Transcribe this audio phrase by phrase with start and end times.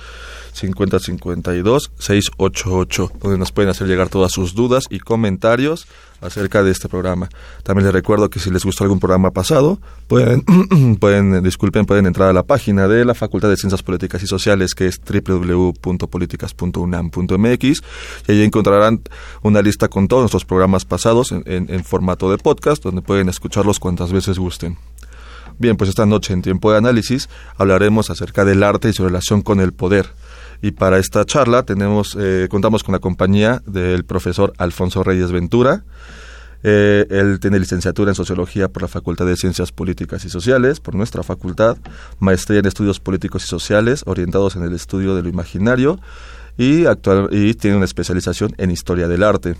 [0.53, 5.87] 5052 688, donde nos pueden hacer llegar todas sus dudas y comentarios
[6.21, 7.29] acerca de este programa.
[7.63, 10.43] También les recuerdo que si les gustó algún programa pasado, pueden,
[10.99, 14.73] pueden, disculpen, pueden entrar a la página de la Facultad de Ciencias Políticas y Sociales,
[14.73, 17.81] que es www.políticas.unam.mx,
[18.27, 19.01] y allí encontrarán
[19.41, 23.79] una lista con todos nuestros programas pasados en, en formato de podcast, donde pueden escucharlos
[23.79, 24.77] cuantas veces gusten.
[25.59, 29.41] Bien, pues esta noche en Tiempo de Análisis hablaremos acerca del arte y su relación
[29.41, 30.07] con el poder
[30.61, 35.83] y para esta charla tenemos eh, contamos con la compañía del profesor Alfonso Reyes Ventura.
[36.63, 40.95] Eh, él tiene licenciatura en Sociología por la Facultad de Ciencias Políticas y Sociales, por
[40.95, 41.77] nuestra facultad,
[42.19, 45.99] maestría en Estudios Políticos y Sociales, orientados en el estudio de lo imaginario,
[46.57, 49.55] y, actual, tiene una especialización en Historia del Arte.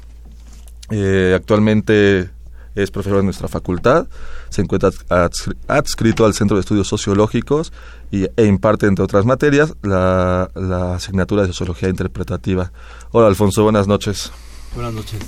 [0.90, 2.30] Eh, actualmente
[2.78, 4.08] es profesor de nuestra facultad,
[4.50, 4.92] se encuentra
[5.68, 7.74] adscrito al Centro de Estudios Sociológicos
[8.12, 10.50] y, e imparte, entre otras materias, la,
[10.96, 12.72] asignatura de Sociología Interpretativa.
[13.12, 14.32] Hola, Alfonso, buenas noches.
[14.76, 15.20] Buenas noches.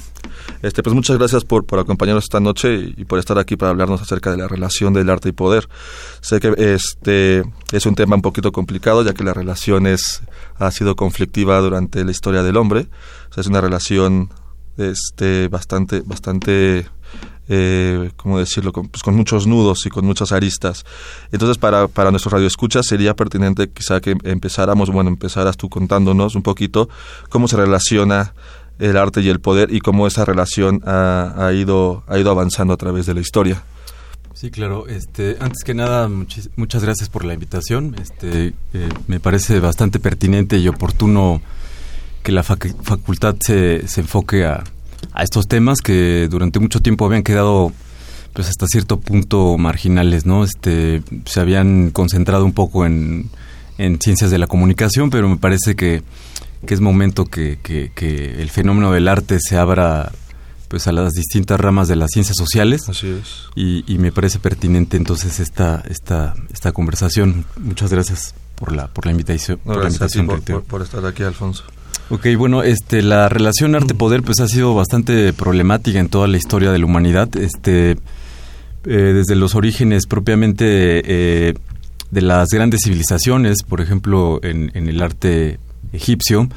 [0.61, 4.01] Este, pues muchas gracias por, por acompañarnos esta noche y, por estar aquí para hablarnos
[4.01, 5.67] acerca de la relación del arte y poder.
[6.21, 10.21] Sé que este es un tema un poquito complicado, ya que la relación es,
[10.57, 12.89] ha sido conflictiva durante la historia del hombre.
[13.35, 14.29] es una relación
[14.77, 16.87] este, bastante, bastante
[17.49, 20.85] eh, ¿cómo decirlo?, con, pues con muchos nudos y con muchas aristas.
[21.31, 26.35] Entonces, para, para nuestro radio escucha sería pertinente quizá que empezáramos, bueno, empezaras tú contándonos
[26.35, 26.89] un poquito
[27.29, 28.33] cómo se relaciona
[28.77, 32.73] el arte y el poder y cómo esa relación ha, ha ido, ha ido avanzando
[32.73, 33.63] a través de la historia.
[34.33, 34.87] Sí, claro.
[34.87, 37.95] Este, antes que nada, muchas gracias por la invitación.
[38.01, 41.41] Este, eh, me parece bastante pertinente y oportuno
[42.23, 44.63] que la facultad se, se enfoque a,
[45.13, 47.71] a estos temas que durante mucho tiempo habían quedado
[48.33, 50.43] pues hasta cierto punto marginales, ¿no?
[50.43, 53.29] Este, se habían concentrado un poco en,
[53.77, 56.03] en ciencias de la comunicación, pero me parece que,
[56.65, 60.11] que es momento que, que, el fenómeno del arte se abra
[60.67, 62.87] pues a las distintas ramas de las ciencias sociales.
[62.87, 63.49] Así es.
[63.55, 67.45] Y, y me parece pertinente entonces esta, esta, esta conversación.
[67.57, 69.57] Muchas gracias por la, por la invitación.
[69.57, 70.27] por, la invitación
[70.67, 71.63] por estar aquí, Alfonso.
[72.11, 76.71] Ok, bueno, este, la relación arte-poder pues ha sido bastante problemática en toda la historia
[76.71, 77.29] de la humanidad.
[77.37, 77.97] Este, eh,
[78.85, 80.65] desde los orígenes propiamente
[81.05, 81.53] eh,
[82.09, 85.59] de las grandes civilizaciones, por ejemplo, en, el arte
[85.93, 86.49] egipcio,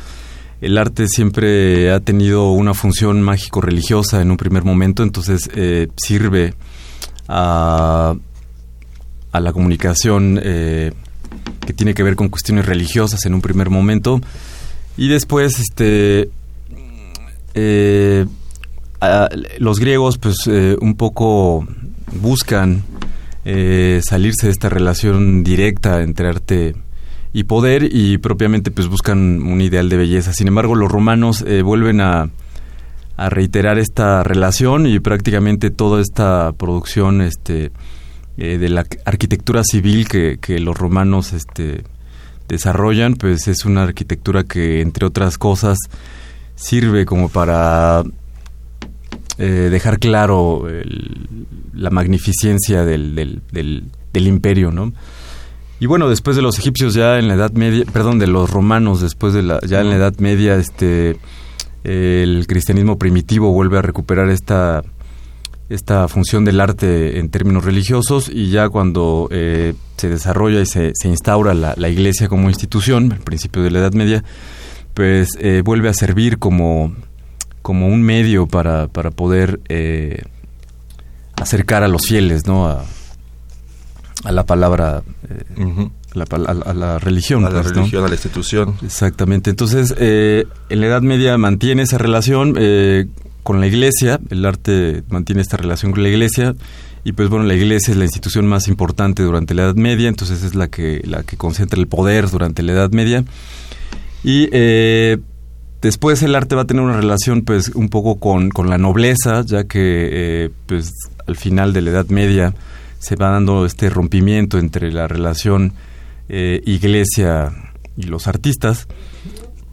[0.62, 6.54] el arte siempre ha tenido una función mágico-religiosa en un primer momento, entonces eh, sirve
[7.28, 8.14] a,
[9.32, 14.22] a, la comunicación que tiene que ver con cuestiones religiosas en un primer momento
[14.96, 16.30] y después, este,
[17.54, 18.26] eh,
[19.58, 21.66] los griegos, pues, eh, un poco
[22.20, 22.82] buscan
[23.44, 26.74] eh, salirse de esta relación directa entre arte
[27.32, 30.32] y poder y propiamente, pues, buscan un ideal de belleza.
[30.32, 32.30] Sin embargo, los romanos vuelven a,
[33.16, 37.72] a reiterar esta relación y prácticamente toda esta producción, este,
[38.36, 41.84] de la arquitectura civil que, que los romanos, este,
[42.52, 45.78] desarrollan, pues es una arquitectura que, entre otras cosas,
[46.54, 48.02] sirve como para
[49.38, 50.66] eh, dejar claro
[51.72, 54.92] la magnificencia del, del, imperio, ¿no?
[55.80, 59.00] Y bueno, después de los egipcios ya en la Edad Media, perdón, de los romanos
[59.00, 61.16] después de la, ya en la Edad Media, este,
[61.84, 64.82] el cristianismo primitivo vuelve a recuperar esta
[65.74, 70.92] esta función del arte en términos religiosos y ya cuando eh, se desarrolla y se,
[70.94, 74.24] se instaura la, la, iglesia como institución, al principio de la Edad Media,
[74.94, 76.94] pues eh, vuelve a servir como,
[77.62, 80.22] como un medio para, para poder eh,
[81.36, 82.66] acercar a los fieles ¿no?
[82.66, 82.84] a,
[84.24, 85.02] a la palabra
[86.14, 87.44] a la, religión.
[87.44, 88.74] A la pues, religión, a la institución.
[88.82, 89.50] Exactamente.
[89.50, 93.06] Entonces, eh, en la Edad Media mantiene esa relación eh,
[93.42, 96.54] con la Iglesia, el arte mantiene esta relación con la Iglesia,
[97.04, 100.42] y pues bueno, la Iglesia es la institución más importante durante la Edad Media, entonces
[100.42, 103.24] es la que, la que concentra el poder durante la Edad Media.
[104.22, 105.18] Y eh,
[105.80, 109.42] después el arte va a tener una relación pues un poco con, con la nobleza,
[109.44, 110.92] ya que pues
[111.26, 112.54] al final de la Edad Media
[113.02, 115.72] se va dando este rompimiento entre la relación
[116.28, 117.52] eh, iglesia
[117.96, 118.86] y los artistas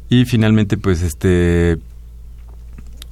[0.10, 1.78] y finalmente pues este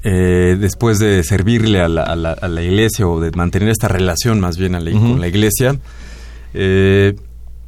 [0.04, 4.58] eh, después de servirle a la, a, la, iglesia o de mantener esta relación más
[4.58, 5.80] bien con la iglesia
[6.54, 7.16] eh,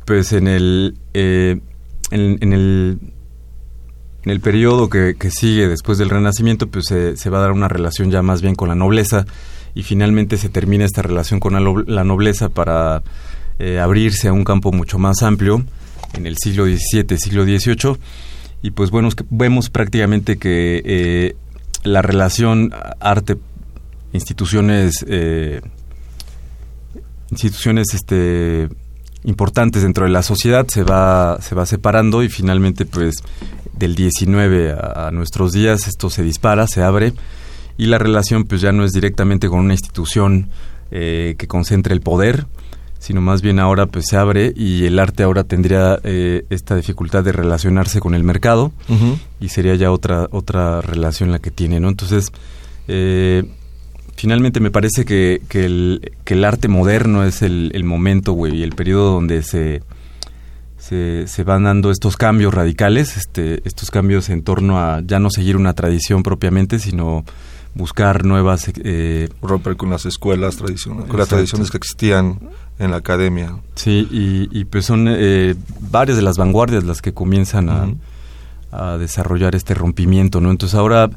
[0.06, 1.62] pues en el, en,
[2.12, 3.00] el
[4.24, 8.12] en el periodo que, sigue después del Renacimiento, pues se, va a dar una relación
[8.12, 9.26] ya más bien con la nobleza
[9.76, 13.02] y finalmente se termina esta relación con la, nobleza para
[13.60, 15.64] eh, abrirse a un campo mucho más amplio
[16.14, 17.98] en el siglo XVII, siglo XVIII
[18.62, 21.36] y pues bueno, vemos prácticamente que eh,
[21.84, 23.38] la relación arte
[24.14, 25.62] instituciones eh,
[27.32, 28.70] instituciones este
[29.24, 33.18] importantes dentro de la sociedad se va se va separando y finalmente pues
[33.74, 37.14] del 19 a nuestros días esto se dispara se abre
[37.80, 40.50] y la relación pues ya no es directamente con una institución
[40.92, 42.48] eh, que concentre el poder,
[43.00, 47.24] sino más bien ahora pues se abre y el arte ahora tendría eh, esta dificultad
[47.24, 48.72] de relacionarse con el mercado
[49.40, 51.88] y sería ya otra otra relación la que tiene, ¿no?
[51.88, 52.32] Entonces,
[52.88, 53.46] eh,
[54.16, 58.58] finalmente me parece que, que, el, que el arte moderno es el, el momento, güey,
[58.58, 59.82] y el periodo donde se,
[60.78, 65.30] se, se, van dando estos cambios radicales, este, estos cambios en torno a ya no
[65.30, 67.24] seguir una tradición propiamente, sino
[67.76, 68.70] buscar nuevas...
[68.84, 72.40] Eh, Romper con las escuelas tradicionales, con las tradiciones que existían
[72.80, 73.58] en la academia.
[73.76, 75.56] Sí, y, pues son eh,
[75.92, 77.88] varias de las vanguardias las que comienzan a,
[78.72, 80.50] a, desarrollar este rompimiento, ¿no?
[80.50, 81.10] Entonces ahora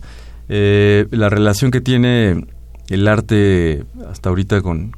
[0.48, 2.46] eh, la relación que tiene
[2.88, 4.94] el arte hasta ahorita con,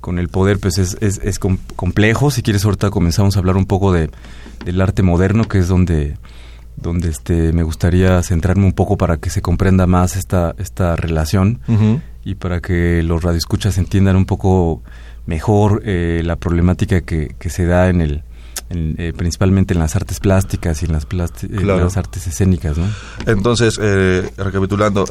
[0.00, 2.30] con el poder pues es, es, es complejo.
[2.30, 4.10] Si quieres ahorita comenzamos a hablar un poco de,
[4.64, 6.16] del arte moderno, que es donde
[6.76, 11.60] donde este me gustaría centrarme un poco para que se comprenda más esta esta relación
[12.22, 14.82] y para que los radioescuchas entiendan un poco
[15.26, 18.22] mejor eh, la problemática que, que, se da en el
[18.70, 22.86] eh, principalmente en las artes plásticas y en las, las artes escénicas, ¿no?
[23.26, 25.04] Entonces, eh, recapitulando,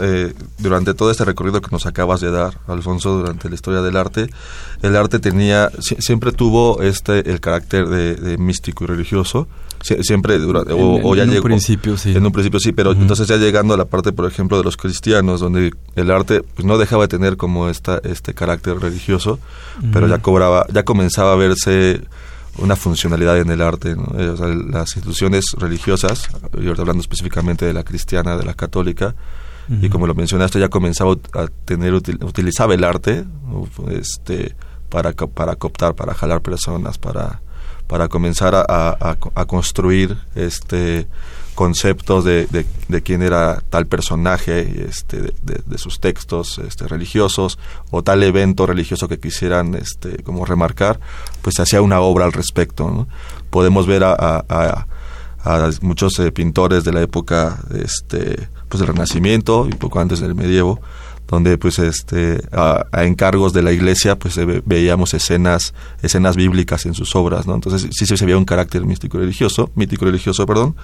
[0.57, 4.29] durante todo este recorrido que nos acabas de dar, Alfonso, durante la historia del arte,
[4.81, 9.47] el arte tenía, siempre tuvo este el carácter de místico y religioso,
[10.01, 12.15] siempre o, ya en un principio sí.
[12.15, 14.77] en un principio sí pero entonces ya llegando a la parte por ejemplo de los
[14.77, 19.39] cristianos donde el arte pues no dejaba de tener como esta este carácter religioso
[19.93, 22.01] pero ya cobraba ya comenzaba a verse
[22.57, 24.35] una funcionalidad en el arte eh,
[24.69, 29.15] las instituciones religiosas y ahorita hablando específicamente de la cristiana de la católica
[29.81, 33.25] y como lo mencionaste ya comenzaba a tener utilizaba el arte
[33.89, 34.55] este
[34.89, 37.41] para para cooptar para jalar personas para
[37.87, 38.63] para comenzar a,
[38.99, 41.07] a, construir este
[41.55, 42.47] conceptos de,
[42.89, 47.57] de, quién era tal personaje este, de, sus textos este, religiosos
[47.91, 50.99] o tal evento religioso que quisieran este, como remarcar,
[51.41, 53.07] pues hacía una obra al respecto.
[53.49, 54.13] Podemos ver a,
[54.47, 54.85] a,
[55.81, 60.81] muchos eh, pintores de la época este, pues del Renacimiento y poco antes del medievo,
[61.27, 67.15] donde pues este a, encargos de la iglesia pues veíamos escenas escenas bíblicas en sus
[67.15, 70.75] obras no entonces sí se veía un carácter místico religioso mítico religioso perdón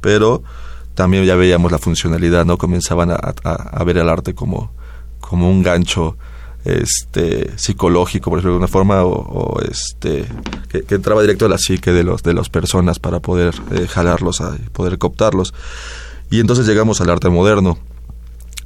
[0.00, 0.42] pero
[0.94, 4.72] también ya veíamos la funcionalidad no comenzaban a, ver el arte como
[5.20, 6.16] como un gancho
[6.64, 10.26] este psicológico por decirlo de alguna forma o, este
[10.68, 14.40] que, entraba directo a la psique de los de las personas para poder eh, jalarlos
[14.40, 15.52] a poder cooptarlos.
[16.30, 17.78] Y entonces llegamos al arte moderno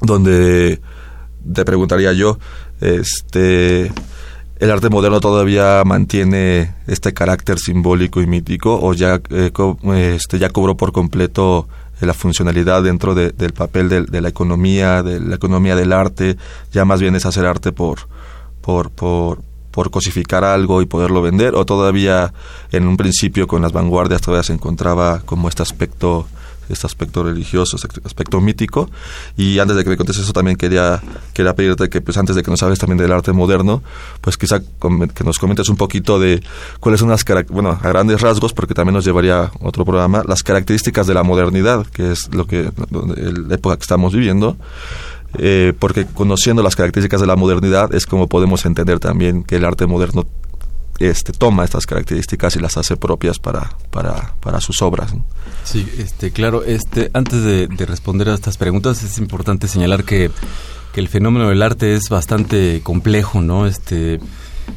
[0.00, 0.80] donde
[1.52, 2.38] te preguntaría yo,
[2.80, 3.92] este,
[4.58, 9.50] ¿el arte moderno todavía mantiene este carácter simbólico y mítico o ya, eh,
[9.94, 11.68] este, ya cobró por completo
[12.00, 16.36] la funcionalidad dentro del papel de, la economía, de la economía del arte,
[16.72, 18.00] ya más bien es hacer arte por,
[18.60, 19.40] por, por,
[19.72, 22.32] por cosificar algo y poderlo vender, o todavía
[22.70, 26.28] en un principio con las vanguardias todavía se encontraba como este aspecto
[26.68, 28.90] este aspecto religioso, este aspecto mítico.
[29.36, 32.42] Y antes de que me contes eso, también quería, quería pedirte que, pues antes de
[32.42, 33.82] que nos hables también del arte moderno,
[34.20, 36.42] pues quizá que nos comentes un poquito de
[36.80, 41.06] cuáles son las, bueno, a grandes rasgos, porque también nos llevaría otro programa, las características
[41.06, 44.56] de la modernidad, que es lo que, la época que estamos viviendo.
[45.36, 49.66] Eh, porque conociendo las características de la modernidad es como podemos entender también que el
[49.66, 50.26] arte moderno
[50.98, 55.14] este, toma estas características y las hace propias para, para, para sus obras.
[55.64, 56.64] Sí, este, claro.
[56.64, 60.30] Este, antes de, responder a estas preguntas es importante señalar que,
[60.92, 63.66] que, el fenómeno del arte es bastante complejo, ¿no?
[63.66, 64.20] Este,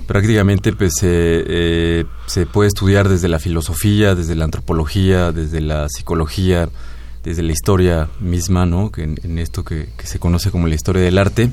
[0.08, 6.70] prácticamente pues eh, se puede estudiar desde la filosofía, desde la antropología, desde la psicología,
[7.24, 8.92] desde la historia misma, ¿no?
[8.92, 11.52] Que en, esto que, se conoce como la historia del arte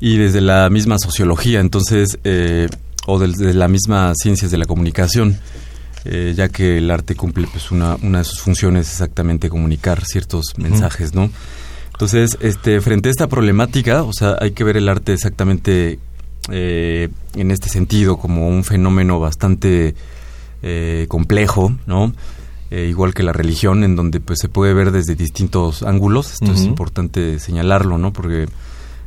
[0.00, 1.60] y desde la misma sociología.
[1.60, 2.68] Entonces eh,
[3.06, 5.38] o de, la misma ciencias de la comunicación,
[6.04, 10.54] eh, ya que el arte cumple pues una, una de sus funciones exactamente comunicar ciertos
[10.58, 11.30] mensajes, ¿no?
[11.92, 15.98] Entonces, este, frente a esta problemática, o sea, hay que ver el arte exactamente
[16.50, 19.94] eh, en este sentido como un fenómeno bastante
[20.62, 22.12] eh, complejo, ¿no?
[22.70, 26.32] igual que la religión, en donde pues se puede ver desde distintos ángulos.
[26.32, 28.12] Esto es importante señalarlo, ¿no?
[28.12, 28.48] Porque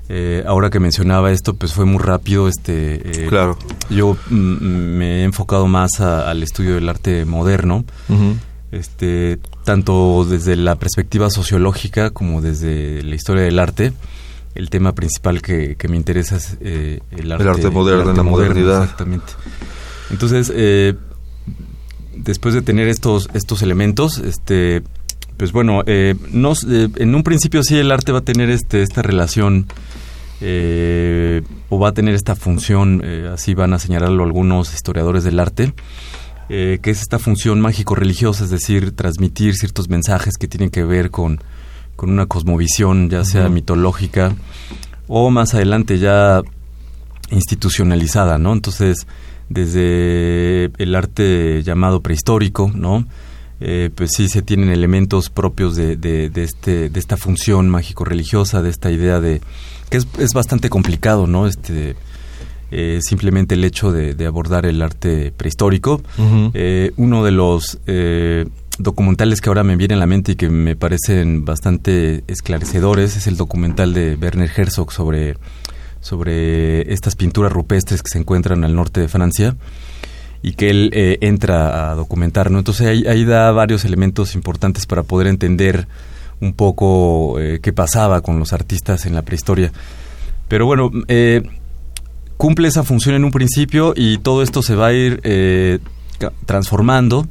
[0.09, 2.47] eh, ahora que mencionaba esto, pues fue muy rápido.
[2.47, 3.57] Este, eh, claro.
[3.89, 7.83] Yo me he enfocado más al estudio del arte moderno,
[8.71, 13.91] este, tanto desde la perspectiva sociológica como desde la historia del arte.
[14.55, 18.83] El tema principal que, me interesa es eh, el, arte, el arte moderno, la modernidad.
[18.83, 19.33] Exactamente.
[20.09, 20.51] Entonces,
[22.15, 24.83] después de tener estos estos elementos, este,
[25.35, 25.83] pues bueno,
[26.31, 29.67] no, en un principio sí el arte va a tener este esta relación
[30.39, 35.39] eh, o va a tener esta función, eh, así van a señalarlo algunos historiadores del
[35.39, 35.73] arte,
[36.49, 41.09] eh, que es esta función mágico-religiosa, es decir, transmitir ciertos mensajes que tienen que ver
[41.09, 41.41] con,
[41.95, 44.35] con una cosmovisión, ya sea mitológica
[45.07, 46.41] o más adelante ya
[47.31, 48.53] institucionalizada, ¿no?
[48.53, 49.07] Entonces,
[49.49, 53.05] desde el arte llamado prehistórico, ¿no?
[53.95, 58.69] pues sí se tienen elementos propios de, de, de, este, de esta función mágico-religiosa, de
[58.69, 59.41] esta idea de,
[59.89, 61.47] que es, es bastante complicado, ¿no?
[61.47, 61.95] Este,
[62.69, 66.01] eh, simplemente el hecho de, abordar el arte prehistórico.
[66.53, 68.45] Eh, uno de los eh,
[68.77, 73.27] documentales que ahora me viene a la mente y que me parecen bastante esclarecedores es
[73.27, 75.37] el documental de Werner Herzog sobre,
[76.01, 79.55] sobre estas pinturas rupestres que se encuentran al norte de Francia
[80.41, 80.91] y que él
[81.21, 82.51] entra a documentar.
[82.51, 82.59] ¿no?
[82.59, 85.87] Entonces ahí, ahí da varios elementos importantes para poder entender
[86.41, 89.71] un poco eh, qué pasaba con los artistas en la prehistoria.
[90.47, 91.43] Pero bueno, eh,
[92.37, 95.79] cumple esa función en un principio y todo esto se va a ir eh,
[96.45, 97.27] transformando.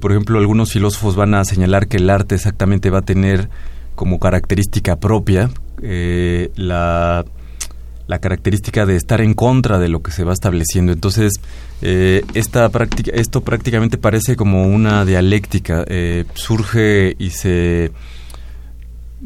[0.00, 3.48] por ejemplo, algunos filósofos van a señalar que el arte exactamente va a tener
[3.94, 5.50] como característica propia
[5.82, 7.24] la
[8.10, 10.90] la característica de estar en contra de lo que se va estableciendo.
[10.92, 11.34] Entonces,
[11.80, 15.84] eh, esta práctica, esto prácticamente parece como una dialéctica.
[15.86, 17.92] Eh, surge y se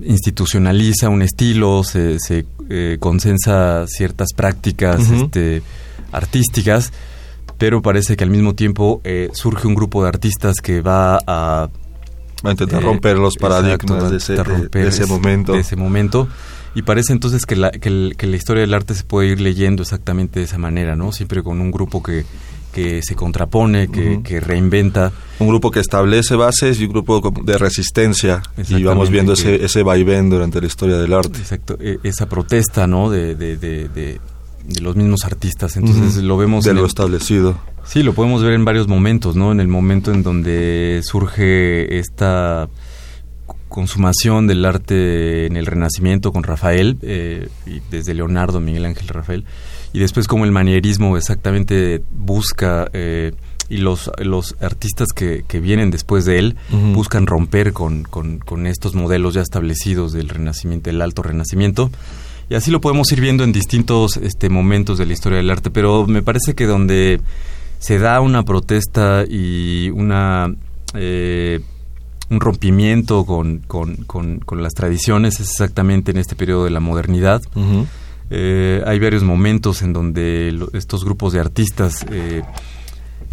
[0.04, 5.62] institucionaliza un estilo, se, se eh, consensa ciertas prácticas este,
[6.12, 6.92] artísticas,
[7.56, 9.00] pero parece que al mismo tiempo
[9.32, 11.70] surge un grupo de artistas que va a...
[12.44, 15.54] Va a intentar romper los paradigmas de, ese, de, ese, momento.
[15.54, 16.28] De ese momento
[16.74, 20.40] y parece entonces que la, que, la historia del arte se puede ir leyendo exactamente
[20.40, 21.12] de esa manera, ¿no?
[21.12, 22.24] Siempre con un grupo que,
[22.72, 25.12] que se contrapone, que, reinventa.
[25.38, 28.42] Un grupo que establece bases y un grupo de resistencia.
[28.68, 31.38] Y vamos viendo ese, ese vaivén durante la historia del arte.
[31.38, 33.08] Exacto, e, esa protesta, ¿no?
[33.08, 34.20] De, de, de, de,
[34.80, 35.76] los mismos artistas.
[35.76, 36.64] Entonces lo vemos...
[36.64, 37.56] De lo establecido.
[37.84, 39.52] Sí, lo podemos ver en varios momentos, ¿no?
[39.52, 42.68] En el momento en donde surge esta
[43.74, 49.44] consumación del arte en el Renacimiento con Rafael, eh, y desde Leonardo, Miguel Ángel Rafael,
[49.92, 53.32] y después como el manierismo exactamente busca, eh,
[53.68, 56.56] y los, los artistas que, que vienen después de él
[56.92, 61.90] buscan romper con, con, estos modelos ya establecidos del Renacimiento, del Alto Renacimiento,
[62.48, 65.70] y así lo podemos ir viendo en distintos este, momentos de la historia del arte,
[65.72, 67.20] pero me parece que donde
[67.80, 70.54] se da una protesta y una...
[70.94, 71.60] Eh,
[72.30, 77.42] un rompimiento con, con, con, las tradiciones es exactamente en este periodo de la modernidad.
[78.30, 82.42] Eh, hay varios momentos en donde estos grupos de artistas eh,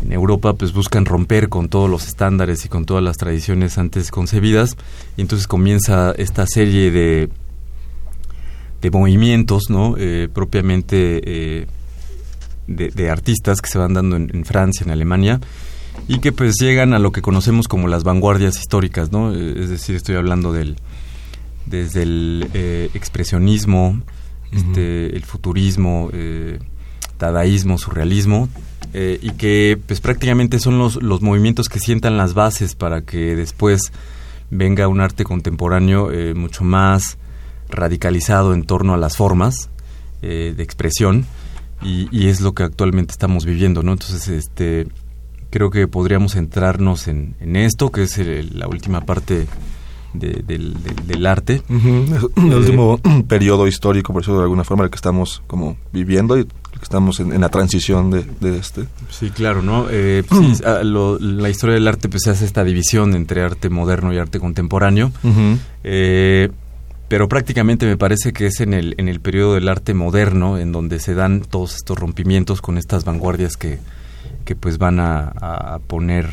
[0.03, 4.12] en Europa pues buscan romper con todos los estándares y con todas las tradiciones antes
[4.12, 4.75] concebidas.
[5.15, 7.29] Y entonces comienza esta serie de
[8.81, 11.67] de movimientos no eh, propiamente
[12.65, 15.39] de, artistas que se van dando en Francia en Alemania
[16.07, 19.33] y que pues llegan a lo que conocemos como las vanguardias históricas, ¿no?
[19.33, 20.77] Es decir, estoy hablando del
[21.65, 24.01] desde el eh, expresionismo,
[24.51, 26.60] este, el futurismo, eh,
[27.17, 28.50] dadaísmo, surrealismo,
[28.93, 33.36] eh, y que pues prácticamente son los, los movimientos que sientan las bases para que
[33.36, 33.93] después
[34.50, 37.17] venga un arte contemporáneo eh, mucho más
[37.69, 39.69] radicalizado en torno a las formas
[40.21, 41.25] de expresión
[41.81, 43.93] y, es lo que actualmente estamos viviendo, ¿no?
[43.93, 44.88] Entonces, este,
[45.51, 48.17] creo que podríamos centrarnos en, esto, que es
[48.55, 49.48] la última parte
[50.13, 51.62] del, arte.
[51.70, 56.46] El último periodo histórico, por eso de alguna forma, el que estamos como viviendo y
[56.46, 58.86] que estamos en, la transición de, este.
[59.10, 59.88] Sí, claro, ¿no?
[59.91, 60.24] Eh,
[60.65, 64.39] ah, la historia del arte pues se hace esta división entre arte moderno y arte
[64.39, 65.12] contemporáneo.
[65.84, 66.50] eh,
[67.08, 70.72] pero prácticamente me parece que es en el, en el periodo del arte moderno en
[70.72, 73.79] donde se dan todos estos rompimientos con estas vanguardias que,
[74.51, 76.27] que pues van a, poner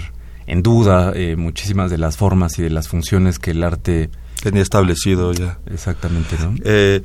[0.49, 4.11] en duda eh, muchísimas de las formas y de las funciones que el arte
[4.43, 5.59] tenía establecido ya.
[5.73, 6.57] Exactamente, ¿no?
[6.65, 7.01] Eh,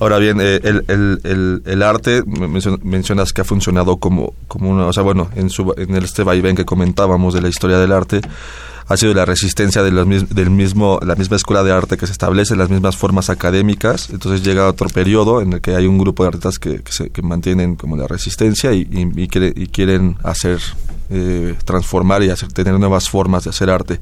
[0.00, 2.22] ahora bien, eh, el, el, el, arte,
[2.82, 6.56] mencionas que ha funcionado como, como una, o sea, bueno, en, su, en este vaivén
[6.56, 8.22] que comentábamos de la historia del arte,
[8.86, 12.56] ha sido la resistencia de del mismo, la misma escuela de arte que se establece,
[12.56, 14.10] las mismas formas académicas.
[14.10, 17.22] Entonces llega otro periodo en el que hay un grupo de artistas que, se, que
[17.22, 19.28] mantienen como la resistencia y, y,
[19.68, 20.60] quieren hacer,
[21.10, 24.00] eh, transformar y hacer, tener nuevas formas de hacer arte.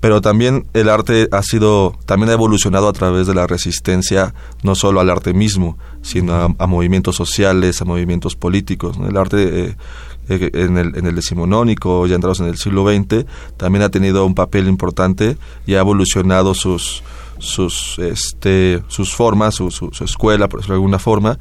[0.00, 4.74] Pero también el arte ha sido, también ha evolucionado a través de la resistencia, no
[4.74, 8.96] solo al arte mismo, sino a, movimientos sociales, a movimientos políticos.
[9.06, 9.76] El arte eh,
[10.28, 13.24] eh, en el, en el decimonónico, ya entrados en el siglo XX,
[13.56, 17.02] también ha tenido un papel importante y ha evolucionado sus,
[17.38, 21.38] sus, este, sus formas, su, su, escuela, por decirlo de alguna forma,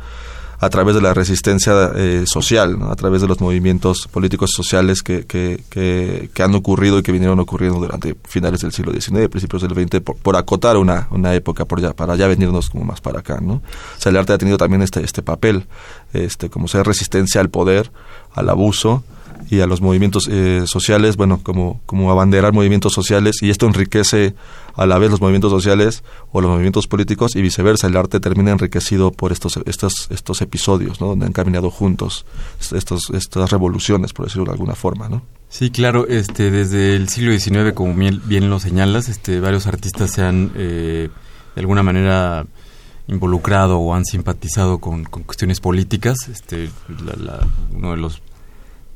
[0.60, 5.26] a través de la resistencia eh, social, a través de los movimientos políticos sociales que,
[5.26, 9.74] que, que, han ocurrido y que vinieron ocurriendo durante finales del siglo XIX, principios del
[9.74, 13.40] XX, por, acotar una, una época por ya, para ya venirnos como más para acá.
[13.40, 13.54] ¿no?
[13.54, 13.62] O
[14.00, 15.68] sea, el arte ha tenido también este, este papel,
[16.14, 17.92] este, como ser resistencia al poder,
[18.38, 19.04] al abuso
[19.50, 24.36] y a los movimientos eh, sociales, bueno, como, como abanderar movimientos sociales y esto enriquece
[24.76, 28.52] a la vez los movimientos sociales o los movimientos políticos y viceversa, el arte termina
[28.52, 31.08] enriquecido por estos, estos, estos episodios, ¿no?
[31.08, 32.26] Donde han caminado juntos
[32.72, 35.24] estos, estas revoluciones, por decirlo de alguna forma, ¿no?
[35.50, 40.22] Sí, claro, este, desde el siglo XIX, como bien, lo señalas, este, varios artistas se
[40.22, 41.10] han, eh,
[41.56, 42.46] de alguna manera,
[43.08, 46.18] involucrado o han simpatizado con, cuestiones políticas.
[46.30, 46.70] Este,
[47.74, 48.22] uno de los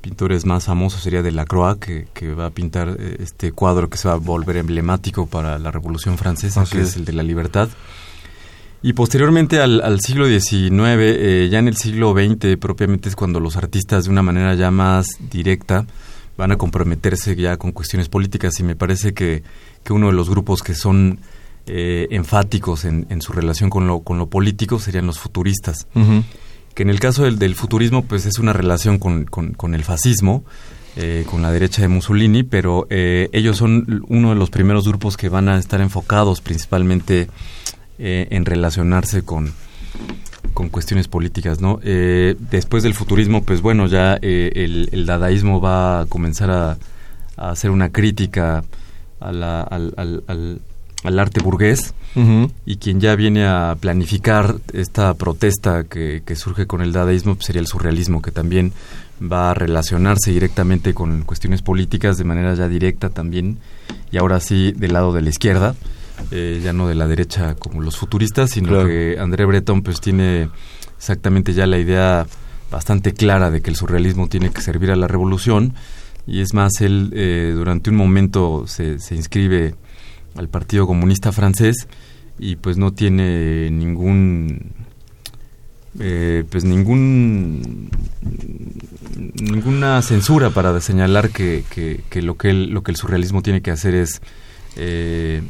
[0.01, 3.97] pintores más famosos sería de Lacroix, que, que va a pintar eh, este cuadro que
[3.97, 6.97] se va a volver emblemático para la Revolución Francesa, que es.
[6.97, 7.69] el de la libertad.
[8.83, 13.55] Y posteriormente al, siglo XIX, eh, ya en el siglo XX propiamente es cuando los
[13.55, 15.85] artistas de una manera ya más directa
[16.35, 19.43] van a comprometerse ya con cuestiones políticas y me parece que,
[19.83, 21.19] que uno de los grupos que son
[21.67, 25.87] eh, enfáticos en, en, su relación con lo, con lo político serían los futuristas
[26.73, 30.43] que en el caso del, del futurismo pues es una relación con, con, el fascismo,
[30.95, 35.17] eh, con la derecha de Mussolini, pero eh, ellos son uno de los primeros grupos
[35.17, 37.27] que van a estar enfocados principalmente
[37.99, 39.53] en relacionarse con,
[40.55, 41.79] con cuestiones políticas, ¿no?
[41.83, 46.77] después del futurismo, pues bueno, ya el, dadaísmo va a comenzar a,
[47.37, 48.63] hacer una crítica
[49.19, 49.93] al, al,
[50.25, 50.61] al
[51.03, 51.93] arte burgués
[52.65, 57.61] y quien ya viene a planificar esta protesta que, surge con el dadaísmo pues, sería
[57.61, 58.73] el surrealismo, que también
[59.21, 63.59] va a relacionarse directamente con cuestiones políticas de manera ya directa también,
[64.11, 65.75] y ahora sí del lado de la izquierda,
[66.31, 70.49] eh, ya no de la derecha como los futuristas, sino que André Breton pues tiene
[70.97, 72.27] exactamente ya la idea
[72.69, 75.73] bastante clara de que el surrealismo tiene que servir a la revolución,
[76.27, 79.75] y es más, él eh, durante un momento se, se inscribe
[80.35, 81.87] al Partido Comunista Francés
[82.39, 84.71] y pues no tiene ningún
[85.99, 87.89] eh, pues ningún
[89.35, 93.95] ninguna censura para señalar que, que, lo que lo que el surrealismo tiene que hacer
[93.95, 94.21] es
[94.77, 95.41] eh,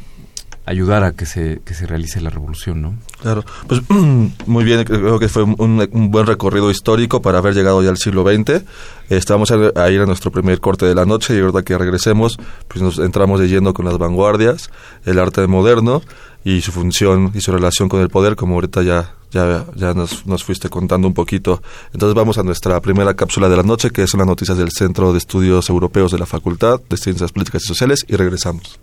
[0.64, 2.94] ayudar a que se, que se realice la revolución, ¿no?
[3.20, 3.80] Claro, pues
[4.46, 8.24] muy bien, creo que fue un, buen recorrido histórico para haber llegado ya al siglo
[8.24, 8.62] XX.
[9.08, 12.82] Estamos a, ir a nuestro primer corte de la noche y ahora que regresemos, pues
[12.82, 14.70] nos entramos de lleno con las vanguardias,
[15.04, 16.02] el arte moderno
[16.44, 20.26] y su función y su relación con el poder, como ahorita ya ya, ya nos,
[20.26, 21.62] nos fuiste contando un poquito.
[21.92, 25.12] Entonces vamos a nuestra primera cápsula de la noche, que son las noticias del Centro
[25.12, 28.78] de Estudios Europeos de la Facultad de Ciencias Políticas y Sociales, y regresamos.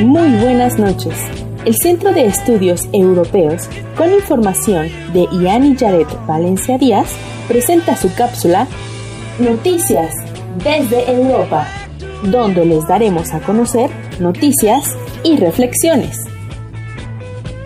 [0.00, 1.14] Muy buenas noches.
[1.64, 7.14] El Centro de Estudios Europeos, con información de Iani Yaret Valencia Díaz,
[7.46, 8.66] presenta su cápsula
[9.38, 10.12] Noticias
[10.64, 11.68] desde Europa,
[12.24, 16.24] donde les daremos a conocer noticias y reflexiones.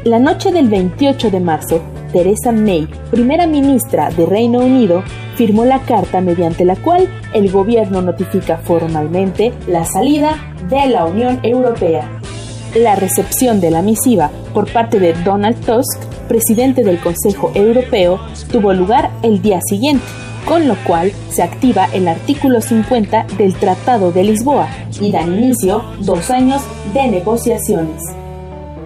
[0.04, 5.02] La noche del 28 de marzo Theresa May, primera ministra de Reino Unido,
[5.36, 10.36] firmó la carta mediante la cual el gobierno notifica formalmente la salida
[10.68, 12.08] de la Unión Europea.
[12.74, 18.72] La recepción de la misiva por parte de Donald Tusk, presidente del Consejo Europeo, tuvo
[18.72, 20.04] lugar el día siguiente,
[20.44, 24.68] con lo cual se activa el artículo 50 del Tratado de Lisboa
[25.00, 28.02] y da inicio dos años de negociaciones.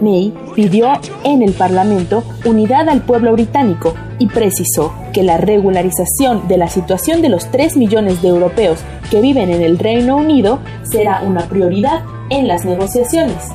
[0.03, 0.89] May pidió
[1.25, 7.23] en el Parlamento unidad al pueblo británico y precisó que la regularización de la situación
[7.23, 8.79] de los 3 millones de europeos
[9.11, 13.49] que viven en el Reino Unido será una prioridad en las negociaciones.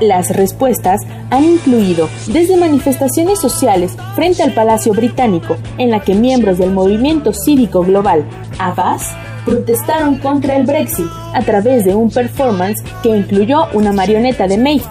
[0.00, 6.58] Las respuestas han incluido desde manifestaciones sociales frente al Palacio Británico, en la que miembros
[6.58, 8.24] del movimiento cívico global,
[8.58, 9.10] Avas,
[9.44, 14.82] protestaron contra el Brexit a través de un performance que incluyó una marioneta de May,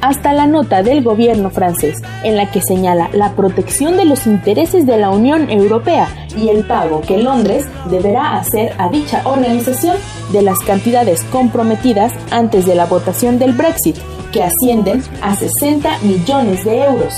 [0.00, 4.86] hasta la nota del gobierno francés, en la que señala la protección de los intereses
[4.86, 9.96] de la Unión Europea y el pago que Londres deberá hacer a dicha organización
[10.32, 13.96] de las cantidades comprometidas antes de la votación del Brexit,
[14.32, 17.14] que ascienden a 60 millones de euros.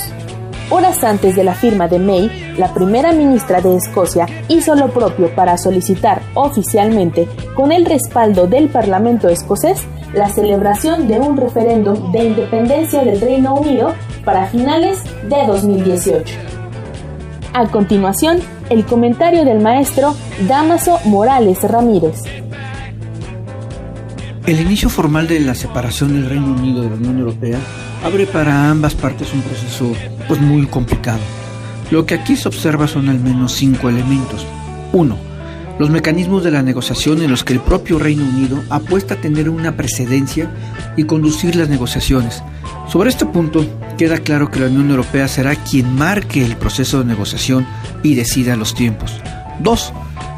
[0.71, 5.33] Horas antes de la firma de May, la primera ministra de Escocia hizo lo propio
[5.35, 12.25] para solicitar oficialmente, con el respaldo del Parlamento escocés, la celebración de un referéndum de
[12.25, 16.35] independencia del Reino Unido para finales de 2018.
[17.53, 18.39] A continuación,
[18.69, 20.15] el comentario del maestro
[20.47, 22.21] Damaso Morales Ramírez.
[24.45, 27.59] El inicio formal de la separación del Reino Unido de la Unión Europea
[28.03, 29.91] abre para ambas partes un proceso
[30.27, 31.21] pues muy complicado.
[31.91, 34.45] Lo que aquí se observa son al menos cinco elementos.
[34.93, 35.34] 1.
[35.77, 39.49] Los mecanismos de la negociación en los que el propio Reino Unido apuesta a tener
[39.49, 40.49] una precedencia
[40.95, 42.41] y conducir las negociaciones.
[42.87, 43.65] Sobre este punto,
[43.97, 47.67] queda claro que la Unión Europea será quien marque el proceso de negociación
[48.03, 49.19] y decida los tiempos.
[49.59, 49.93] 2.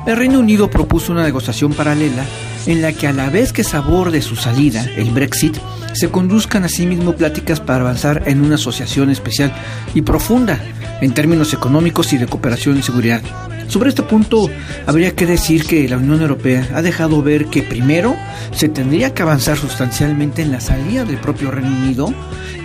[0.08, 2.26] El Reino Unido propuso una negociación paralela
[2.65, 5.58] en la que a la vez que se aborde su salida, el Brexit,
[5.93, 9.54] se conduzcan asimismo pláticas para avanzar en una asociación especial
[9.93, 10.60] y profunda
[11.02, 13.21] en términos económicos y de cooperación y seguridad.
[13.67, 14.49] Sobre este punto,
[14.86, 18.15] habría que decir que la Unión Europea ha dejado ver que primero
[18.51, 22.13] se tendría que avanzar sustancialmente en la salida del propio Reino Unido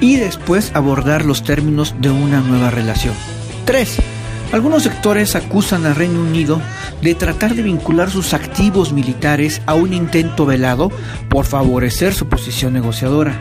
[0.00, 3.14] y después abordar los términos de una nueva relación.
[3.64, 3.96] 3.
[4.52, 6.60] Algunos sectores acusan al Reino Unido
[7.00, 10.90] de tratar de vincular sus activos militares a un intento velado
[11.28, 13.34] por favorecer su posición negociadora,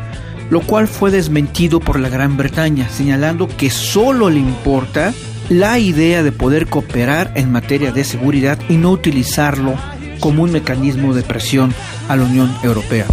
[0.50, 5.13] lo cual fue desmentido por la Gran Bretaña, señalando que solo le importa
[5.52, 9.76] la idea de poder cooperar en materia de seguridad y no utilizarlo
[10.22, 11.74] como un mecanismo de presión
[12.08, 13.06] a la Unión Europea.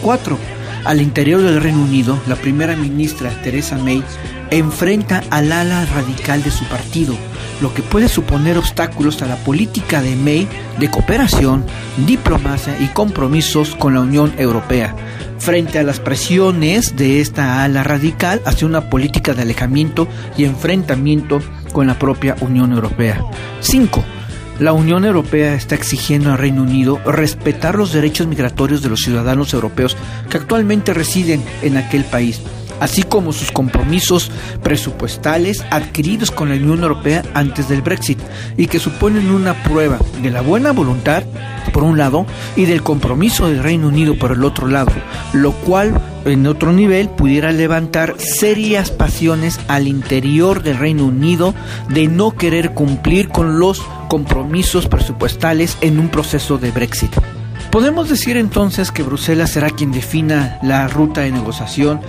[0.00, 0.38] 4.
[0.84, 4.04] Al interior del Reino Unido, la primera ministra Theresa May
[4.52, 7.16] enfrenta al ala radical de su partido,
[7.60, 10.46] lo que puede suponer obstáculos a la política de May
[10.78, 11.64] de cooperación,
[12.06, 14.94] diplomacia y compromisos con la Unión Europea,
[15.38, 21.40] frente a las presiones de esta ala radical hacia una política de alejamiento y enfrentamiento
[21.72, 23.24] con la propia Unión Europea.
[23.60, 24.04] 5.
[24.60, 29.54] La Unión Europea está exigiendo al Reino Unido respetar los derechos migratorios de los ciudadanos
[29.54, 29.96] europeos
[30.28, 32.42] que actualmente residen en aquel país
[32.82, 34.32] así como sus compromisos
[34.64, 38.18] presupuestales adquiridos con la Unión Europea antes del Brexit
[38.56, 41.22] y que suponen una prueba de la buena voluntad
[41.72, 44.90] por un lado y del compromiso del Reino Unido por el otro lado,
[45.32, 51.54] lo cual en otro nivel pudiera levantar serias pasiones al interior del Reino Unido
[51.88, 57.12] de no querer cumplir con los compromisos presupuestales en un proceso de Brexit.
[57.72, 62.02] Podemos decir entonces que Bruselas será quien defina la ruta de negociación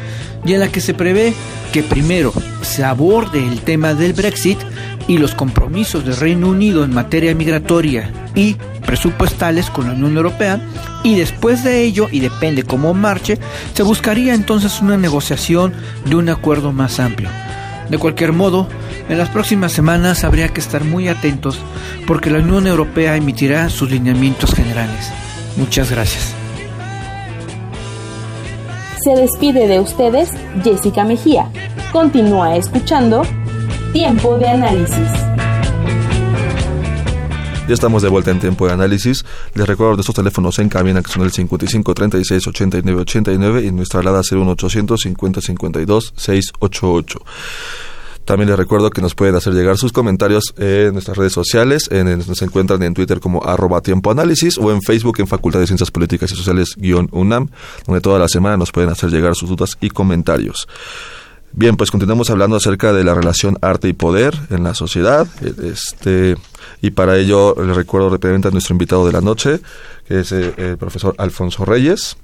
[0.46, 1.34] y en la que se prevé
[1.72, 4.58] que primero se aborde el tema del Brexit
[5.08, 10.60] y los compromisos del Reino Unido en materia migratoria y presupuestales con la Unión Europea
[11.02, 13.40] y después de ello, y depende cómo marche,
[13.74, 15.72] se buscaría entonces una negociación
[16.04, 17.30] de un acuerdo más amplio.
[17.90, 18.68] De cualquier modo,
[19.08, 21.58] en las próximas semanas habría que estar muy atentos
[22.06, 25.14] porque la Unión Europea emitirá sus lineamientos generales.
[25.56, 26.34] Muchas gracias.
[29.04, 30.30] Se despide de ustedes
[30.64, 31.52] Jessica Mejía.
[31.92, 33.24] Continúa escuchando
[33.92, 35.10] Tiempo de Análisis.
[37.68, 39.24] Ya estamos de vuelta en tiempo de análisis.
[39.54, 43.72] Les recuerdo de estos teléfonos en cabina que son el 55 36 89 89 y
[43.72, 47.20] nuestra alada 01800 50 52 688.
[48.26, 51.90] También les recuerdo que nos pueden hacer llegar sus comentarios en nuestras redes sociales.
[51.92, 55.68] En, nos encuentran en Twitter como arroba tiempo análisis o en Facebook en Facultad de
[55.68, 56.76] Ciencias Políticas y Sociales
[57.12, 57.50] UNAM,
[57.86, 60.68] donde toda la semana nos pueden hacer llegar sus dudas y comentarios.
[61.52, 65.28] Bien, pues continuamos hablando acerca de la relación arte y poder en la sociedad.
[65.62, 66.36] Este,
[66.82, 69.60] y para ello le recuerdo rápidamente a nuestro invitado de la noche,
[70.08, 72.18] que es eh, el profesor Alfonso Reyes,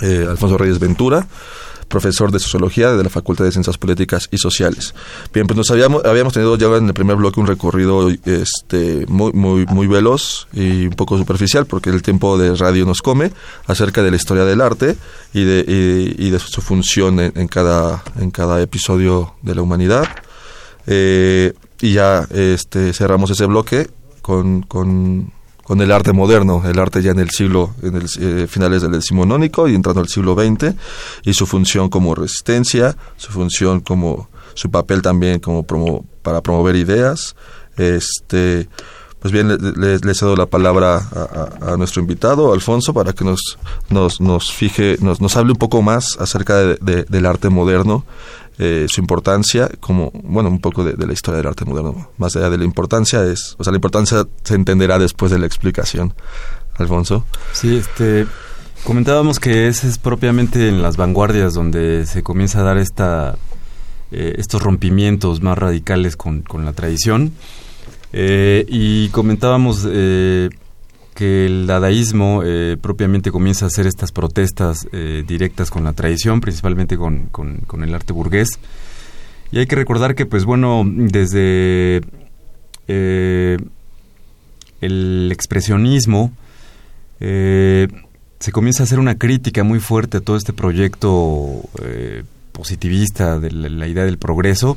[0.00, 1.26] eh, Alfonso Reyes Ventura
[1.92, 4.94] profesor de Sociología de la Facultad de Ciencias Políticas y Sociales.
[5.32, 9.32] Bien, pues nos habíamos, habíamos tenido ya en el primer bloque un recorrido este, muy,
[9.32, 13.30] muy, muy veloz y un poco superficial, porque el tiempo de radio nos come,
[13.66, 14.96] acerca de la historia del arte
[15.34, 20.08] y de, y, de su función en, cada, en cada episodio de la humanidad.
[20.86, 21.52] Eh,
[21.82, 23.90] y ya este, cerramos ese bloque
[24.22, 25.30] con, con
[25.72, 28.92] con el arte moderno, el arte ya en el siglo, en el eh, finales del
[28.92, 30.74] decimonónico y entrando al siglo XX,
[31.24, 35.64] y su función como resistencia, su función como, su papel también como
[36.20, 37.34] para promover ideas.
[37.78, 38.68] Este,
[39.20, 41.08] pues bien, le, cedo la palabra
[41.62, 43.56] a, nuestro invitado, Alfonso, para que nos,
[43.88, 48.04] nos, nos fije, nos, nos hable un poco más acerca del arte moderno
[48.58, 52.10] eh, su importancia, como, bueno, un poco de, la historia del arte moderno.
[52.18, 55.46] Más allá de la importancia, es, o sea, la importancia se entenderá después de la
[55.46, 56.14] explicación.
[56.76, 57.24] Alfonso.
[57.52, 58.26] Sí, este,
[58.84, 63.36] comentábamos que ese es propiamente en las vanguardias donde se comienza a dar esta,
[64.10, 67.32] eh, estos rompimientos más radicales con, con la tradición.
[68.14, 69.86] Eh, y comentábamos
[71.14, 76.40] que el dadaísmo eh, propiamente comienza a hacer estas protestas eh, directas con la tradición,
[76.40, 78.48] principalmente con, con, el arte burgués.
[79.50, 82.00] Y hay que recordar que, pues bueno, desde
[82.88, 83.58] eh,
[84.80, 86.32] el expresionismo
[87.20, 91.62] se comienza a hacer una crítica muy fuerte a todo este proyecto
[92.50, 94.76] positivista de la, idea del progreso.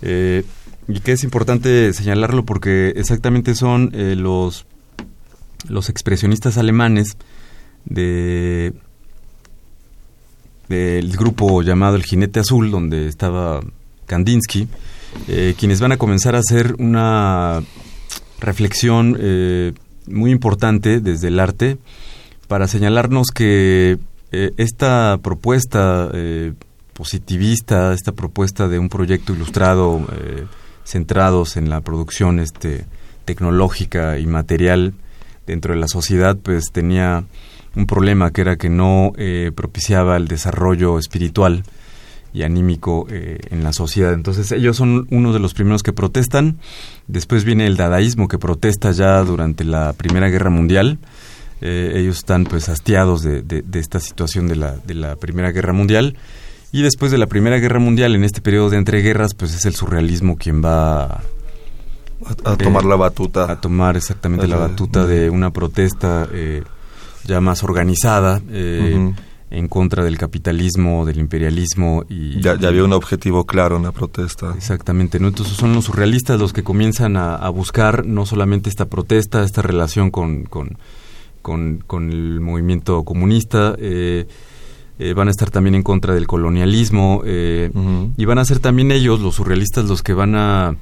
[0.00, 4.64] y que es importante señalarlo porque exactamente son los
[5.68, 7.16] los expresionistas alemanes
[7.84, 8.74] de
[10.68, 13.60] del grupo llamado El Jinete Azul, donde estaba
[14.06, 14.68] Kandinsky,
[15.28, 17.62] eh, quienes van a comenzar a hacer una
[18.40, 19.72] reflexión eh,
[20.06, 21.78] muy importante desde el arte
[22.48, 23.98] para señalarnos que
[24.32, 26.10] eh, esta propuesta
[26.92, 30.06] positivista, esta propuesta de un proyecto ilustrado
[30.84, 32.84] centrados en la producción este,
[33.24, 34.94] tecnológica y material
[35.46, 37.24] dentro de la sociedad pues tenía
[37.76, 41.64] un problema que era que no eh, propiciaba el desarrollo espiritual
[42.32, 44.12] y anímico eh, en la sociedad.
[44.12, 46.58] Entonces ellos son uno de los primeros que protestan.
[47.06, 50.98] Después viene el dadaísmo que protesta ya durante la Primera Guerra Mundial.
[51.60, 55.72] Eh, ellos están pues hastiados de, de, esta situación de la, de la Primera Guerra
[55.72, 56.16] Mundial.
[56.72, 59.76] Y después de la Primera Guerra Mundial, en este periodo de entreguerras, pues es el
[59.76, 61.22] surrealismo quien va
[62.26, 63.50] a, tomar la batuta.
[63.50, 66.62] A tomar exactamente la batuta de una protesta eh,
[67.24, 69.12] ya más organizada eh,
[69.50, 72.04] en contra del capitalismo, del imperialismo.
[72.08, 74.54] y Ya, había un objetivo claro en la protesta.
[74.56, 75.28] Exactamente, ¿no?
[75.28, 80.10] Entonces son los surrealistas los que comienzan a, buscar no solamente esta protesta, esta relación
[80.10, 80.78] con, con,
[81.42, 84.26] con, el movimiento comunista, eh,
[85.14, 89.36] van a estar también en contra del colonialismo y van a ser también ellos, los
[89.36, 90.76] surrealistas, los que van a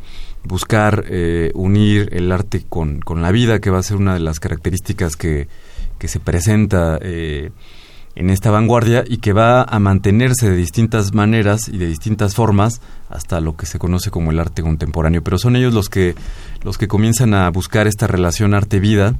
[0.45, 4.21] buscar eh, unir el arte con, con, la vida, que va a ser una de
[4.21, 5.49] las características que,
[5.99, 7.51] que se presenta eh,
[8.15, 12.81] en esta vanguardia y que va a mantenerse de distintas maneras y de distintas formas
[13.09, 15.23] hasta lo que se conoce como el arte contemporáneo.
[15.23, 16.15] Pero son ellos los que,
[16.63, 19.15] los que comienzan a buscar esta relación arte-vida,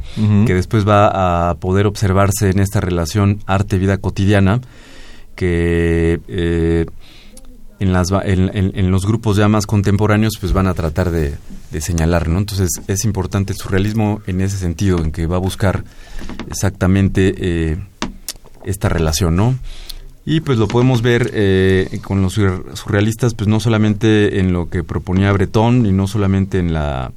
[0.47, 4.61] que después va a poder observarse en esta relación arte-vida cotidiana,
[5.37, 6.21] que...
[6.29, 6.87] Eh,
[7.83, 11.37] en, las, en, los grupos ya más contemporáneos pues van a tratar de,
[11.81, 12.39] señalar, ¿no?
[12.39, 15.83] Entonces es importante el surrealismo en ese sentido, en que va a buscar
[16.49, 17.77] exactamente eh,
[18.65, 19.59] esta relación, ¿no?
[20.25, 24.85] Y pues lo podemos ver eh, con los surrealistas, pues no solamente en lo que
[24.85, 27.13] proponía Breton y no solamente en la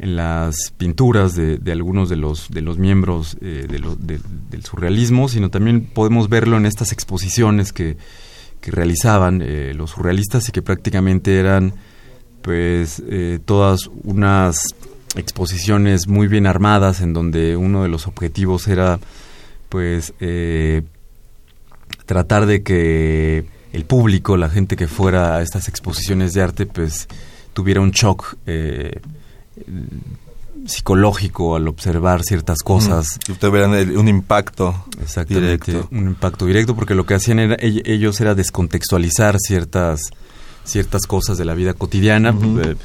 [0.00, 5.82] en las pinturas de, algunos de los de los miembros eh, del surrealismo, sino también
[5.82, 7.96] podemos verlo en estas exposiciones que
[8.62, 11.74] que realizaban eh, los surrealistas y que prácticamente eran
[12.40, 14.68] pues eh, todas unas
[15.16, 19.00] exposiciones muy bien armadas en donde uno de los objetivos era
[19.68, 20.82] pues eh,
[22.06, 27.08] tratar de que el público, la gente que fuera a estas exposiciones de arte pues
[27.52, 28.36] tuviera un shock
[30.66, 33.18] psicológico al observar ciertas cosas.
[33.24, 34.84] Que ustedes verán un impacto
[35.28, 35.88] directo.
[35.90, 40.00] Un impacto directo porque lo que hacían era, ellos era descontextualizar ciertas,
[40.64, 42.34] ciertas cosas de la vida cotidiana.
[42.64, 42.76] Eh,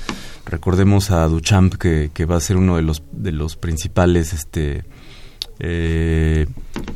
[0.45, 4.85] recordemos a Duchamp que, que, va a ser uno de los, de los principales este,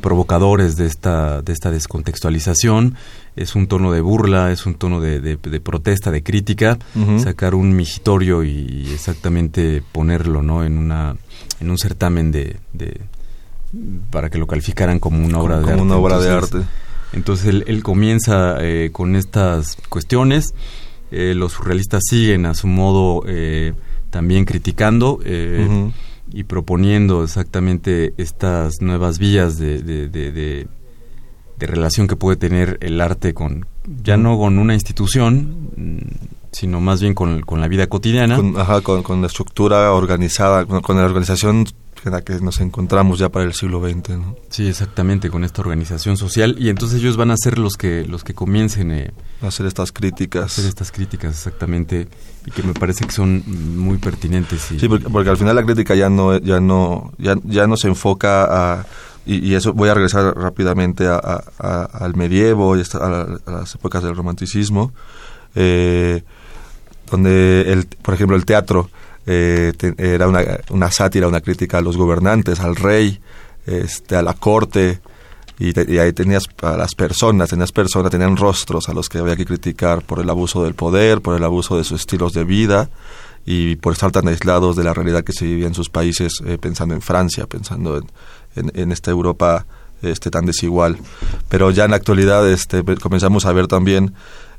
[0.00, 2.96] provocadores de esta, de esta descontextualización.
[3.34, 6.78] Es un tono de burla, es un tono de, protesta, de crítica,
[7.22, 10.64] sacar un migitorio y exactamente ponerlo ¿no?
[10.64, 11.16] en, una,
[11.60, 12.56] en un certamen de,
[14.10, 15.82] para que lo calificaran como una obra de arte.
[15.82, 16.58] Una obra de arte.
[17.12, 20.54] Entonces él, comienza eh, con estas cuestiones,
[21.10, 23.74] eh, los surrealistas siguen a su modo eh,
[24.10, 25.20] también criticando
[26.32, 30.66] y proponiendo exactamente estas nuevas vías de, de,
[31.58, 33.66] relación que puede tener el arte con,
[34.02, 35.98] ya no con una institución, mm,
[36.50, 38.34] sino más bien con, con la vida cotidiana.
[38.34, 41.66] Con, ajá, con, la estructura organizada, con la organización
[42.04, 44.10] en la que nos encontramos ya para el siglo XX.
[44.10, 44.36] ¿no?
[44.50, 46.56] Sí, exactamente, con esta organización social.
[46.58, 49.10] Y entonces ellos van a ser los que, los que comiencen eh,
[49.40, 50.42] a hacer estas críticas.
[50.42, 52.08] A hacer estas críticas, exactamente.
[52.46, 53.42] Y que me parece que son
[53.76, 54.60] muy pertinentes.
[54.60, 58.44] sí, porque, al final la crítica ya no, ya no, ya, ya no se enfoca
[58.80, 58.86] a...
[59.24, 61.18] Y, eso voy a regresar rápidamente a,
[61.92, 64.92] al medievo y a, las épocas del romanticismo,
[65.54, 66.24] eh,
[67.08, 68.90] donde, el, por ejemplo, el teatro
[69.26, 73.20] eh, era una, una, sátira, una crítica a los gobernantes, al rey,
[73.66, 75.00] este, a la corte,
[75.58, 79.44] y, ahí tenías a las personas, tenías personas, tenían rostros a los que había que
[79.44, 82.90] criticar por el abuso del poder, por el abuso de sus estilos de vida
[83.44, 86.58] y por estar tan aislados de la realidad que se vivía en sus países, eh,
[86.58, 87.98] pensando en Francia, pensando
[88.56, 89.66] en, en, esta Europa
[90.02, 90.98] este, tan desigual.
[91.48, 94.14] Pero ya en la actualidad este, comenzamos a ver también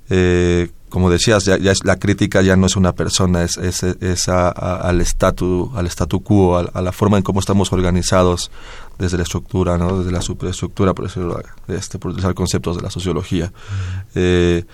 [0.10, 5.02] eh, como decías, ya, es, la crítica ya no es una persona, es, es, al
[5.02, 8.52] estatu, al statu quo, a, la forma en cómo estamos organizados
[9.00, 9.98] desde la estructura, ¿no?
[9.98, 13.52] desde la superestructura, por decirlo, este, por utilizar conceptos de la sociología.
[14.14, 14.66] Eh,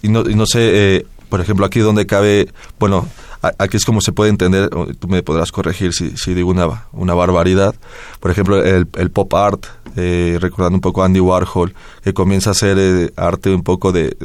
[0.00, 0.60] y, no, y no sé,
[0.98, 3.08] eh, por ejemplo, aquí donde cabe, bueno,
[3.42, 7.74] aquí es como se puede entender, tú me podrás corregir si, digo una, una barbaridad,
[8.20, 12.76] por ejemplo, el, pop art, eh, recordando un poco Andy Warhol, que comienza a hacer
[12.78, 14.16] eh, arte un poco de,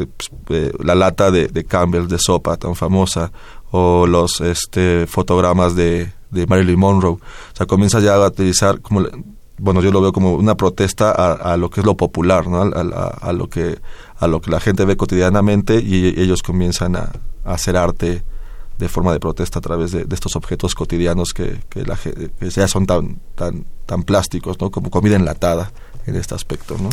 [0.45, 3.31] pues, la lata de, de, Campbell de sopa tan famosa,
[3.71, 7.13] o los este, fotogramas de, de Marilyn Monroe.
[7.13, 7.19] O
[7.55, 9.03] sea, comienza ya a utilizar como
[9.57, 12.63] bueno, yo lo veo como una protesta a, lo que es lo popular, ¿no?
[12.63, 13.79] A, lo que
[14.17, 17.11] a lo que la gente ve cotidianamente y ellos comienzan a
[17.45, 18.23] hacer arte
[18.83, 21.97] de forma de protesta a través de, estos objetos cotidianos que, que, la,
[22.41, 24.71] ya son tan, tan, tan plásticos, ¿no?
[24.71, 25.71] Como comida enlatada
[26.05, 26.89] en este aspecto, ¿no?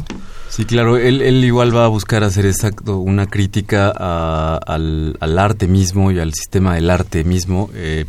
[0.48, 3.90] Sí, claro, él, él igual va a buscar hacer exacto una crítica
[4.56, 8.06] al, al, arte mismo y al sistema del arte mismo, eh,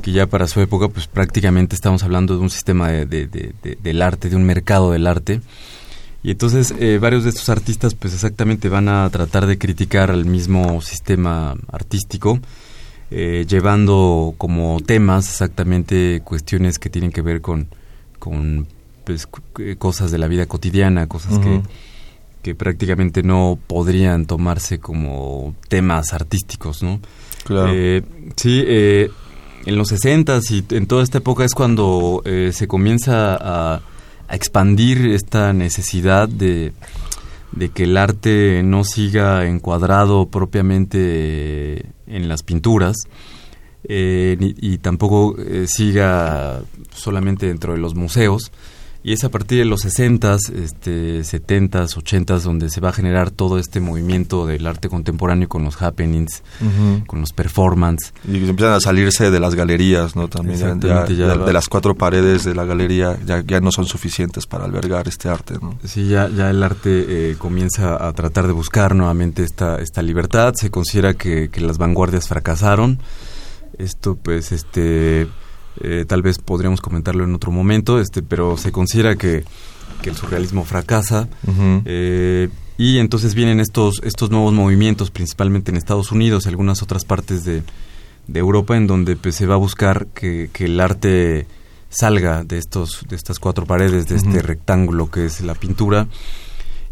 [0.00, 4.00] que ya para su época, pues prácticamente estamos hablando de un sistema de, de, del
[4.00, 5.42] arte, de un mercado del arte.
[6.22, 10.24] Y entonces eh, varios de estos artistas pues exactamente van a tratar de criticar al
[10.24, 12.38] mismo sistema artístico
[13.14, 17.68] eh, llevando como temas exactamente cuestiones que tienen que ver con,
[18.18, 18.66] con
[19.04, 21.60] pues, eh, cosas de la vida cotidiana, cosas que,
[22.42, 27.00] que prácticamente no podrían tomarse como temas artísticos, ¿no?
[27.44, 27.70] Claro.
[27.74, 28.02] Eh,
[28.36, 33.82] sí, en los 60 y en toda esta época es cuando se comienza a,
[34.28, 36.72] a, expandir esta necesidad de,
[37.52, 42.96] de que el arte no siga encuadrado propiamente en las pinturas
[43.84, 46.62] eh, y tampoco eh, siga
[46.94, 48.52] solamente dentro de los museos.
[49.04, 53.30] Y es a partir de los 60 este, 70 80 donde se va a generar
[53.30, 56.42] todo este movimiento del arte contemporáneo con los happenings,
[57.06, 58.14] con los performances.
[58.26, 60.28] Y empiezan a salirse de las galerías, ¿no?
[60.28, 65.08] También de las cuatro paredes de la galería ya, ya no son suficientes para albergar
[65.08, 65.78] este arte, ¿no?
[65.84, 70.54] Sí, ya, ya el arte eh, comienza a tratar de buscar nuevamente esta, esta libertad.
[70.54, 73.00] Se considera que, que las vanguardias fracasaron.
[73.78, 75.26] Esto, pues, este
[75.80, 79.44] eh, tal vez podríamos comentarlo en otro momento, este, pero se considera que,
[80.04, 81.28] el surrealismo fracasa.
[81.84, 87.04] Eh, y entonces vienen estos, estos nuevos movimientos, principalmente en Estados Unidos y algunas otras
[87.04, 87.62] partes de,
[88.34, 91.46] Europa, en donde pues, se va a buscar que, el arte
[91.88, 96.08] salga de estos de estas cuatro paredes de este rectángulo que es la pintura.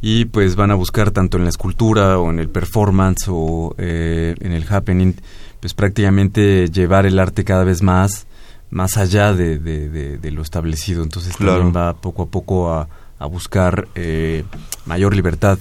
[0.03, 4.35] Y pues van a buscar tanto en la escultura o en el performance o eh,
[4.41, 5.15] en el happening
[5.61, 8.27] pues prácticamente llevar el arte cada vez más
[8.71, 11.03] más allá de, de, lo establecido.
[11.03, 12.89] Entonces también va poco a poco a,
[13.21, 14.45] a buscar eh,
[14.87, 15.59] mayor libertad.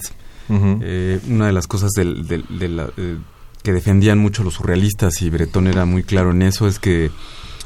[0.52, 2.26] Eh, una de las cosas del,
[2.98, 3.18] eh,
[3.62, 7.12] que defendían mucho los surrealistas y Bretón era muy claro en eso es que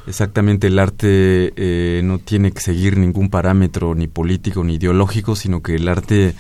[0.06, 5.76] exactamente el arte no tiene que seguir ningún parámetro ni político ni ideológico, sino que
[5.76, 6.36] el arte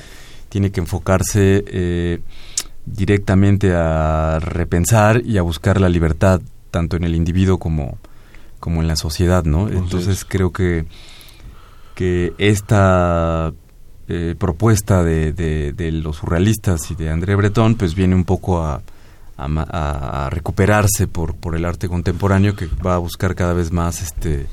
[0.49, 2.20] tiene que enfocarse
[2.86, 6.41] directamente a repensar y a buscar la libertad
[6.72, 7.99] tanto en el individuo como,
[8.64, 9.68] como en la sociedad, ¿no?
[9.68, 10.86] Entonces creo que
[11.95, 13.51] que esta
[14.07, 18.82] eh, propuesta de, de, los surrealistas y de André Breton pues viene un poco a,
[19.36, 24.01] a, a, recuperarse por, por el arte contemporáneo que va a buscar cada vez más
[24.01, 24.47] este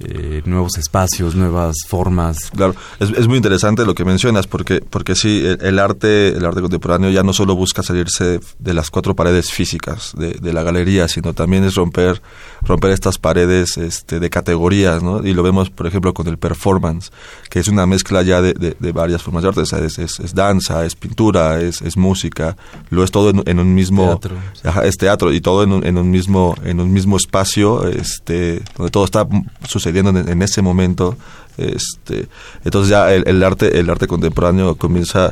[0.00, 2.50] eh, nuevos espacios, nuevas formas.
[2.54, 6.60] Claro, es, es, muy interesante lo que mencionas porque porque sí el, arte el arte
[6.60, 11.08] contemporáneo ya no solo busca salirse de, las cuatro paredes físicas de, de, la galería,
[11.08, 12.22] sino también es romper
[12.62, 15.26] romper estas paredes este, de categorías, ¿no?
[15.26, 17.10] Y lo vemos por ejemplo con el performance,
[17.50, 20.94] que es una mezcla ya de, de varias formas de arte, es, es, danza, es
[20.94, 22.56] pintura, es, es música,
[22.90, 24.36] lo es todo en, un mismo teatro,
[24.84, 28.92] es teatro y todo en un, en un mismo en un mismo espacio, este donde
[28.92, 29.26] todo está
[29.66, 31.16] sucediendo en, ese momento.
[31.56, 32.28] Este,
[32.64, 35.30] entonces ya el, arte el arte contemporáneo comienza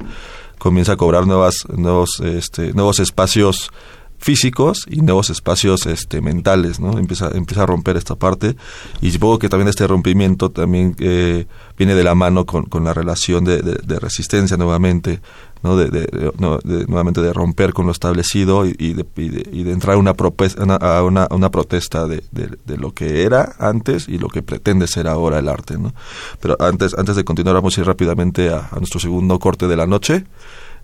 [0.59, 3.71] comienza a cobrar nuevas nuevos este, nuevos espacios
[4.19, 6.99] físicos y nuevos espacios este, mentales, ¿no?
[6.99, 8.57] Empieza, empieza a romper esta parte
[9.01, 11.47] y supongo que también este rompimiento también eh,
[11.77, 15.21] viene de la mano con, con la relación de, de, resistencia nuevamente,
[15.67, 15.77] ¿no?
[15.77, 16.33] De,
[16.87, 20.15] nuevamente de romper con lo establecido y, de, y de, entrar a una,
[21.51, 22.23] protesta de,
[22.77, 25.93] lo que era antes y lo que pretende ser ahora el arte, ¿no?
[26.41, 29.77] Pero antes, antes de continuar vamos a ir rápidamente a, a nuestro segundo corte de
[29.77, 30.25] la noche.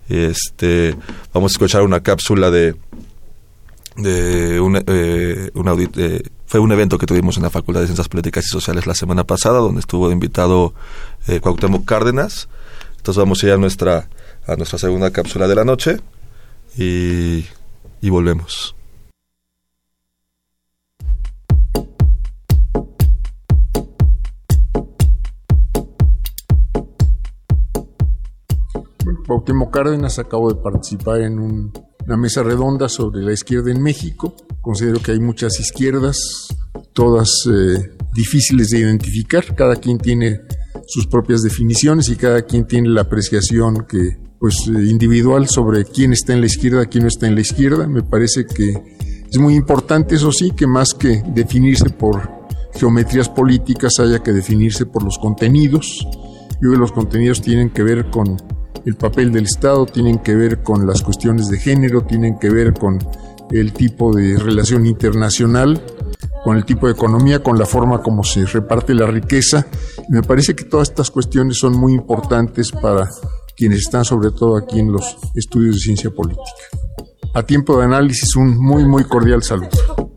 [0.09, 0.97] Este,
[1.33, 2.75] vamos a escuchar una cápsula de
[3.95, 8.45] de un, eh, eh, fue un evento que tuvimos en la Facultad de Ciencias Políticas
[8.45, 10.73] y Sociales la semana pasada, donde estuvo invitado
[11.27, 12.49] eh, Cuauhtémoc Cárdenas.
[12.97, 14.09] Entonces vamos a ir a nuestra,
[14.47, 15.99] a nuestra segunda cápsula de la noche
[16.77, 17.45] y,
[18.01, 18.75] y volvemos.
[29.25, 31.73] Cuauhtémoc Cárdenas acabo de participar en un
[32.05, 34.35] una mesa redonda sobre la izquierda en México.
[34.61, 36.17] Considero que hay muchas izquierdas,
[36.93, 39.55] todas eh, difíciles de identificar.
[39.55, 40.41] Cada quien tiene
[40.85, 46.11] sus propias definiciones y cada quien tiene la apreciación que pues eh, individual sobre quién
[46.11, 47.87] está en la izquierda, quién no está en la izquierda.
[47.87, 48.73] Me parece que
[49.31, 52.29] es muy importante, eso sí, que más que definirse por
[52.73, 56.05] geometrías políticas haya que definirse por los contenidos.
[56.55, 58.35] Yo creo que los contenidos tienen que ver con
[58.85, 62.73] el papel del Estado, tienen que ver con las cuestiones de género, tienen que ver
[62.73, 62.99] con
[63.49, 65.81] el tipo de relación internacional,
[66.43, 69.65] con el tipo de economía, con la forma como se reparte la riqueza.
[70.09, 73.07] me parece que todas estas cuestiones son muy importantes para
[73.55, 76.43] quienes están sobre todo aquí en los estudios de ciencia política.
[77.33, 80.12] A tiempo de análisis, un muy, muy cordial saludo.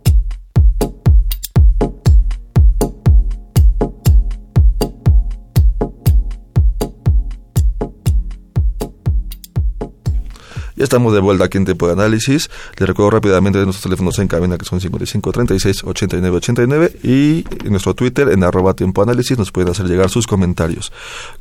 [10.77, 12.51] Ya estamos de vuelta aquí en Tiempo de Análisis.
[12.77, 17.71] Les recuerdo rápidamente nuestros teléfonos en cabina que son 55 36 89 89 y en
[17.71, 20.93] nuestro Twitter en arroba Tiempo Análisis nos pueden hacer llegar sus comentarios.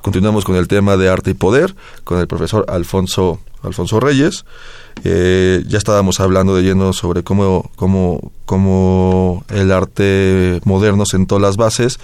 [0.01, 1.75] Continuamos con el tema de arte y poder
[2.05, 4.45] con el profesor Alfonso, Alfonso Reyes.
[5.03, 11.57] Eh, ya estábamos hablando de lleno sobre cómo, cómo, cómo el arte moderno sentó las
[11.57, 11.99] bases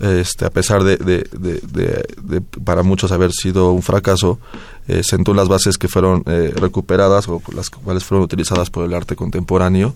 [0.00, 4.38] este, a pesar de, de, de, para muchos haber sido un fracaso,
[4.86, 8.94] eh, sentó las bases que fueron eh, recuperadas o las cuales fueron utilizadas por el
[8.94, 9.94] arte contemporáneo,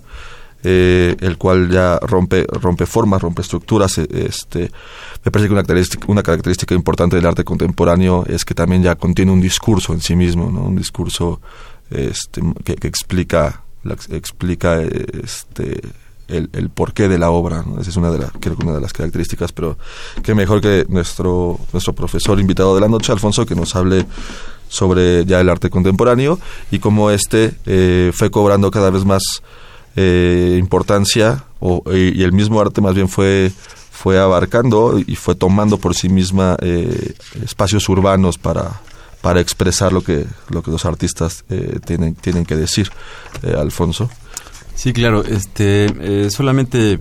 [0.64, 3.98] eh, el cual ya rompe, rompe formas, rompe estructuras.
[3.98, 4.70] Este,
[5.24, 8.94] me parece que una característica, una característica importante del arte contemporáneo es que también ya
[8.94, 10.62] contiene un discurso en sí mismo, ¿no?
[10.62, 11.40] un discurso
[11.90, 13.62] este, que, que explica,
[14.10, 15.80] explica este,
[16.28, 17.64] el, porqué de la obra.
[17.80, 19.78] Esa es una de, creo que una de las características, pero
[20.22, 24.06] qué mejor que nuestro, nuestro profesor invitado de la noche, Alfonso, que nos hable
[24.68, 26.38] sobre ya el arte contemporáneo
[26.70, 29.22] y cómo este eh, fue cobrando cada vez más
[29.96, 33.52] eh, importancia o, y, el mismo arte más bien fue
[33.90, 37.14] fue abarcando y fue tomando por sí misma eh,
[37.44, 38.80] espacios urbanos para
[39.22, 41.44] para expresar lo que lo que los artistas
[41.84, 42.90] tienen tienen que decir
[43.56, 44.08] Alfonso
[44.78, 45.24] Sí, claro.
[45.24, 47.00] Este, eh, solamente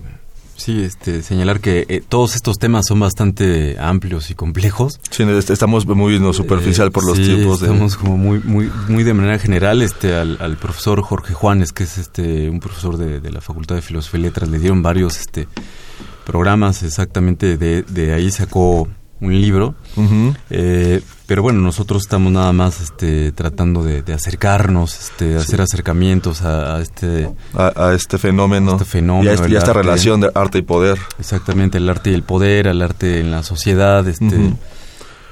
[0.58, 5.00] sí, este, señalar que eh, todos estos temas son bastante amplios y complejos.
[5.10, 7.62] Sí, estamos muy no, superficial por los tiempos.
[7.62, 9.80] Estamos como muy, muy, muy de manera general.
[9.80, 13.82] Este, al, profesor Jorge Juanes, que es este, un profesor de, de, la Facultad de
[13.82, 15.48] Filosofía y Letras, le dieron varios, este,
[16.28, 18.86] programas exactamente de, de ahí sacó
[19.20, 19.74] un libro.
[20.50, 26.80] eh, pero bueno, nosotros estamos nada más este, tratando de, acercarnos, este, hacer acercamientos a,
[26.80, 30.98] este a, este fenómeno, este fenómeno y, a, esta relación de arte y poder.
[31.18, 34.54] Exactamente, el arte y el poder, el arte en la sociedad, este,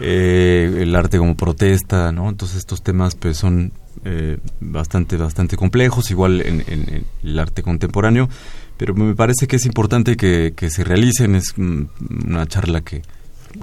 [0.01, 2.28] eh, el arte como protesta, ¿no?
[2.28, 3.72] Entonces estos temas pues son
[4.05, 8.28] eh, bastante bastante complejos, igual en, en, el arte contemporáneo,
[8.76, 13.01] pero me parece que es importante que, que se realicen, es una charla que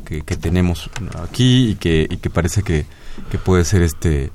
[0.06, 0.90] que, tenemos
[1.22, 2.86] aquí y que, y que parece que,
[3.30, 4.32] que puede ser este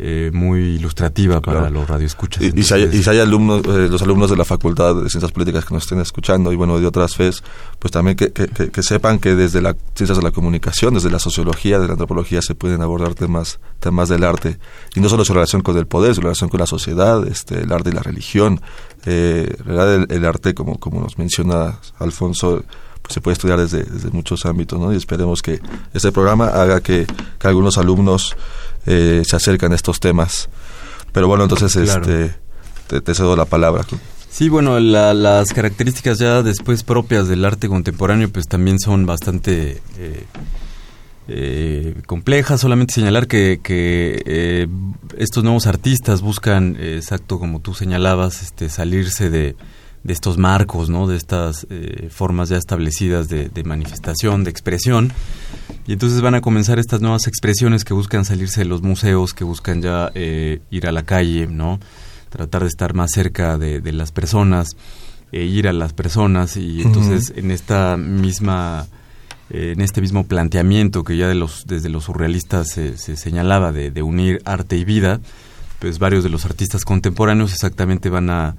[0.00, 2.40] eh, muy ilustrativa para los radioescuchas.
[2.40, 2.72] Y, y, si
[3.10, 6.52] hay, alumnos, eh, los alumnos de la Facultad de Ciencias Políticas que nos estén escuchando
[6.52, 7.42] y bueno, de otras FES,
[7.80, 11.80] pues también que, que, sepan que desde las ciencias de la comunicación, desde la sociología,
[11.80, 14.60] de la antropología, se pueden abordar temas, temas del arte.
[14.94, 17.72] Y no solo su relación con el poder, su relación con la sociedad, este, el
[17.72, 18.60] arte y la religión.
[19.04, 22.62] Eh, el, el, arte, como, como nos menciona Alfonso,
[23.08, 24.92] se puede estudiar desde, desde muchos ámbitos, ¿no?
[24.92, 25.60] Y esperemos que
[25.94, 27.06] este programa haga que,
[27.38, 28.36] que algunos alumnos
[28.86, 30.48] eh, se acercan a estos temas.
[31.12, 32.34] Pero bueno, entonces este,
[32.86, 33.84] te, cedo la palabra.
[34.30, 40.24] Sí, bueno, las características ya después propias del arte contemporáneo pues también son bastante eh,
[41.28, 42.60] eh, complejas.
[42.60, 44.68] Solamente señalar que, que
[45.16, 49.56] estos nuevos artistas buscan, exacto como tú señalabas, este, salirse de,
[50.04, 51.06] de estos marcos, ¿no?
[51.06, 55.12] de estas eh, formas ya establecidas de, manifestación, de expresión.
[55.86, 59.44] Y entonces van a comenzar estas nuevas expresiones que buscan salirse de los museos, que
[59.44, 61.80] buscan ya eh, ir a la calle, ¿no?
[62.30, 64.68] tratar de estar más cerca de, las personas,
[65.32, 66.56] e ir a las personas.
[66.56, 68.86] Y entonces en esta misma
[69.50, 74.02] en este mismo planteamiento que ya de los, desde los surrealistas se, señalaba de, de
[74.02, 75.20] unir arte y vida,
[75.78, 78.56] pues varios de los artistas contemporáneos exactamente van a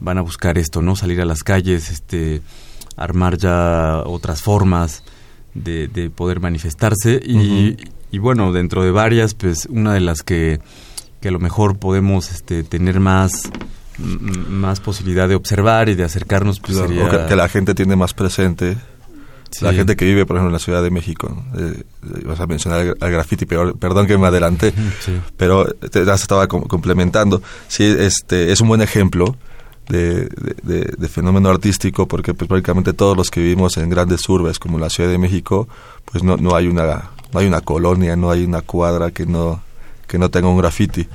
[0.00, 0.96] van a buscar esto, ¿no?
[0.96, 2.42] Salir a las calles, este,
[2.96, 5.02] armar ya otras formas
[5.54, 7.20] de, de poder manifestarse.
[7.24, 7.76] Y,
[8.10, 10.60] y, bueno, dentro de varias, pues una de las que,
[11.20, 13.50] que a lo mejor podemos este, tener más
[13.98, 17.26] más posibilidad de observar y de acercarnos pues sería...
[17.26, 18.76] que, la gente tiene más presente.
[19.62, 22.46] La gente que vive, por ejemplo, en la Ciudad de México, eh, eh, vas a
[22.46, 24.74] mencionar al graffiti, perdón que me adelanté,
[25.38, 27.40] pero te, ya se estaba complementando.
[27.68, 29.36] Sí, este, es un buen ejemplo
[29.88, 30.28] de,
[30.62, 34.90] de, fenómeno artístico porque pues prácticamente todos los que vivimos en grandes urbes como la
[34.90, 35.68] Ciudad de México
[36.04, 39.62] pues no, no hay una no hay una colonia no hay una cuadra que no
[40.06, 41.08] que no tenga un graffiti.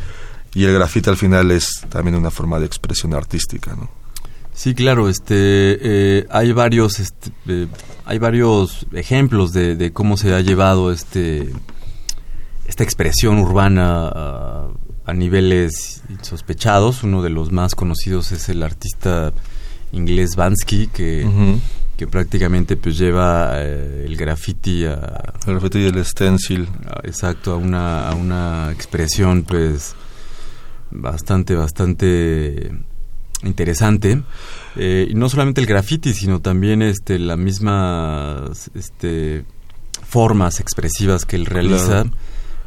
[0.53, 3.75] Y el graffiti al final es también una forma de expresión artística
[4.53, 5.35] sí claro este
[5.81, 7.67] eh, hay varios este, eh,
[8.05, 11.49] hay varios ejemplos de, de, cómo se ha llevado este
[12.67, 14.67] esta expresión urbana
[15.11, 17.03] a niveles insospechados.
[17.03, 19.33] Uno de los más conocidos es el artista
[19.91, 21.27] inglés Bansky, que,
[21.97, 25.33] que prácticamente pues lleva eh, el graffiti a...
[25.45, 26.69] El graffiti y el stencil.
[27.03, 29.95] exacto, a una, a una expresión pues
[30.91, 32.71] bastante, bastante
[33.43, 34.23] interesante.
[34.77, 39.43] Eh, y no solamente el graffiti, sino también este, las mismas este,
[40.07, 42.05] formas expresivas que él realiza.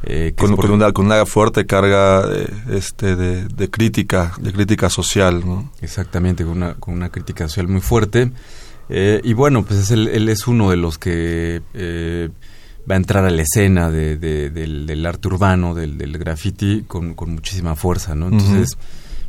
[0.07, 5.42] Eh, con, una, con, una, fuerte carga de, este, de, crítica, de crítica social.
[5.44, 5.72] ¿no?
[5.80, 8.30] Exactamente, con una, con una crítica social muy fuerte.
[8.90, 12.28] Eh, y bueno, pues es él es uno de los que eh,
[12.90, 17.30] va a entrar a la escena de, del, arte urbano, del, del graffiti, con, con,
[17.30, 18.14] muchísima fuerza.
[18.14, 18.28] ¿no?
[18.28, 18.76] Entonces,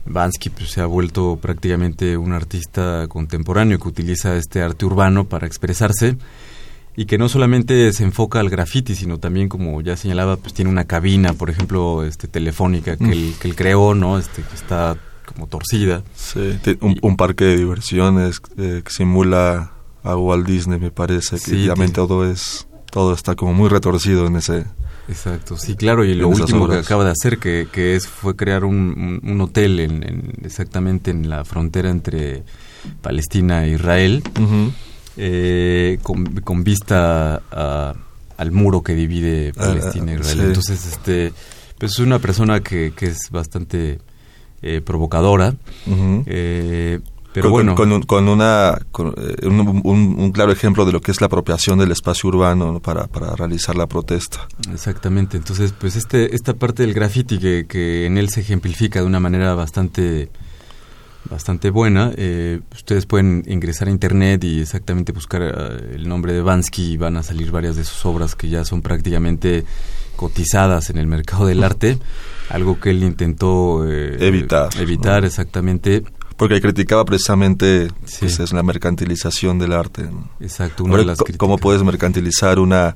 [0.05, 5.47] Bansky pues, se ha vuelto prácticamente un artista contemporáneo que utiliza este arte urbano para
[5.47, 6.17] expresarse
[6.95, 10.71] y que no solamente se enfoca al graffiti, sino también, como ya señalaba, pues tiene
[10.71, 14.17] una cabina, por ejemplo, este telefónica que, él, que él creó, ¿no?
[14.17, 16.03] Este, que está como torcida.
[16.15, 19.71] Sí, un, parque de diversiones eh, que simula
[20.03, 24.37] a Walt Disney, me parece, que sí, todo es, todo está como muy retorcido en
[24.37, 24.65] ese...
[25.07, 28.63] Exacto, sí, claro, y lo último que acaba de hacer que, que es fue crear
[28.63, 32.43] un, un, hotel en, exactamente en la frontera entre
[33.03, 34.23] Palestina e Israel
[35.18, 37.41] eh, con, vista
[38.38, 40.39] al muro que divide ah, Palestina e Israel.
[40.41, 41.34] Entonces, este,
[41.78, 43.99] pues es una persona que, que es bastante
[44.61, 45.53] eh, provocadora.
[46.26, 46.99] eh,
[47.34, 47.76] pero con, bueno.
[48.07, 48.80] Con, una,
[49.18, 53.36] eh, un, claro ejemplo de lo que es la apropiación del espacio urbano para, para
[53.36, 54.47] realizar la protesta.
[54.72, 55.36] Exactamente.
[55.36, 59.20] Entonces, pues este, esta parte del graffiti que, que en él se ejemplifica de una
[59.20, 60.30] manera bastante
[61.30, 62.11] bastante buena.
[62.15, 66.97] Eh, ustedes pueden ingresar a internet y exactamente buscar eh, el nombre de Bansky y
[66.97, 69.65] van a salir varias de sus obras que ya son prácticamente
[70.15, 71.99] cotizadas en el mercado del arte,
[72.49, 74.69] algo que él intentó eh, evitar.
[74.80, 76.03] Evitar, exactamente.
[76.38, 77.88] Porque criticaba precisamente
[78.19, 80.09] pues, es la mercantilización del arte.
[80.41, 80.84] Exacto.
[80.84, 82.95] Una de las ¿Cómo puedes mercantilizar una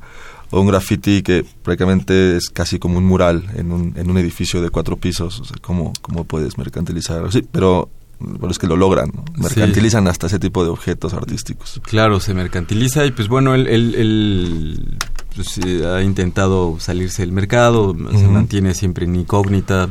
[0.52, 4.70] un graffiti que prácticamente es casi como un mural en un, en un edificio de
[4.70, 5.40] cuatro pisos?
[5.40, 7.32] O sea, ¿cómo, ¿Cómo puedes mercantilizar?
[7.32, 7.90] Sí, pero
[8.20, 11.82] bueno, es que lo logran, mercantilizan hasta ese tipo de objetos artísticos.
[11.84, 14.98] Claro, se mercantiliza y pues bueno, él, él,
[15.36, 19.90] pues, eh, ha intentado salirse del mercado, se mantiene siempre en incógnita,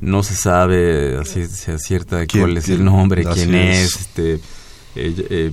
[0.00, 4.40] no se sabe así se acierta cuál es el nombre, quién es, este
[4.94, 5.52] eh,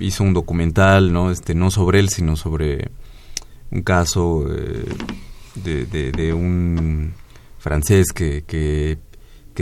[0.00, 1.30] hizo un documental, ¿no?
[1.30, 2.90] Este, no sobre él, sino sobre
[3.70, 4.44] un caso
[5.54, 7.14] de, de, un
[7.58, 8.98] francés que, que,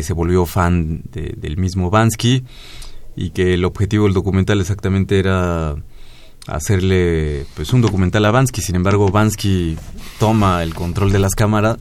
[0.02, 2.44] se volvió fan del mismo Bansky
[3.16, 5.76] y que el objetivo del documental exactamente era
[6.46, 9.76] hacerle pues un documental a Bansky, sin embargo Bansky
[10.18, 11.76] toma el control de las cámaras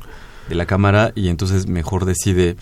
[0.47, 2.57] de la cámara y entonces mejor decide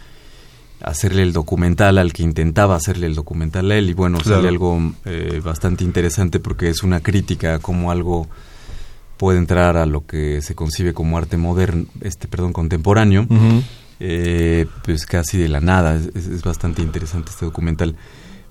[0.81, 3.89] hacerle el documental al que intentaba hacerle el documental a él.
[3.89, 8.27] Y bueno sale algo eh, bastante interesante porque es una crítica a cómo algo
[9.17, 13.25] puede entrar a lo que se concibe como arte moderno este perdón contemporáneo
[13.99, 17.95] eh, pues casi de la nada es, bastante interesante este documental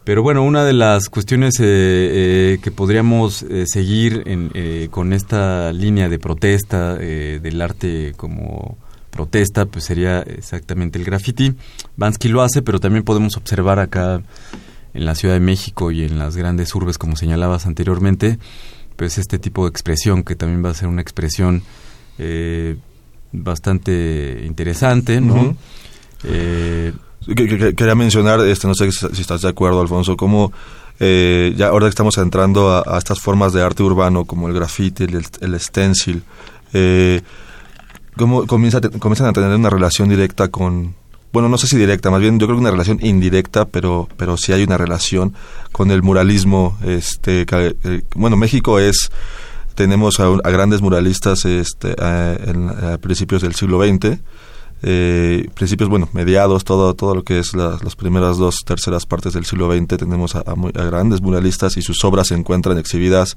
[0.04, 4.24] pero bueno una de las cuestiones eh, que podríamos seguir
[4.90, 8.78] con esta línea de protesta del arte como
[9.16, 11.54] protesta, pues sería exactamente el graffiti.
[11.96, 14.22] Bansky lo hace, pero también podemos observar acá
[14.94, 18.38] en la Ciudad de México y en las grandes urbes, como señalabas anteriormente,
[18.96, 21.62] pues este tipo de expresión, que también va a ser una expresión
[22.18, 22.76] eh,
[23.32, 25.56] bastante interesante, ¿no?
[26.24, 26.92] Eh,
[27.76, 30.52] quería mencionar, este, no sé si estás de acuerdo, Alfonso, como
[30.98, 35.04] eh, ya ahora que estamos entrando a, estas formas de arte urbano, como el graffiti,
[35.04, 36.22] el, el stencil,
[36.72, 37.20] eh,
[38.16, 40.94] cómo comienza, comienzan a tener una relación directa con,
[41.32, 44.36] bueno, no sé si directa, más bien yo creo que una relación indirecta, pero, pero
[44.36, 45.34] sí hay una relación
[45.72, 46.78] con el muralismo.
[46.82, 49.10] Este, eh, bueno, México es,
[49.76, 54.18] tenemos a, grandes muralistas este, a, principios del siglo XX,
[54.82, 59.44] eh, principios, bueno, mediados, todo, todo lo que es las primeras dos terceras partes del
[59.44, 63.36] siglo XX, tenemos a, grandes muralistas y sus obras se encuentran exhibidas,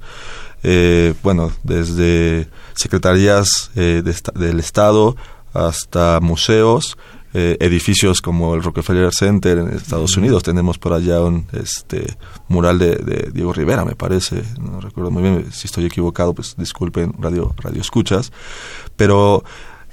[0.62, 4.02] eh, bueno, desde secretarías eh,
[4.34, 5.16] del Estado
[5.52, 6.96] hasta museos,
[7.32, 10.42] eh, edificios como el Rockefeller Center en Estados Unidos.
[10.42, 12.16] Tenemos por allá un este,
[12.48, 14.42] mural de, Diego Rivera, me parece.
[14.60, 15.46] No recuerdo muy bien.
[15.52, 18.32] Si estoy equivocado, pues disculpen, radio, radio escuchas.
[18.96, 19.44] Pero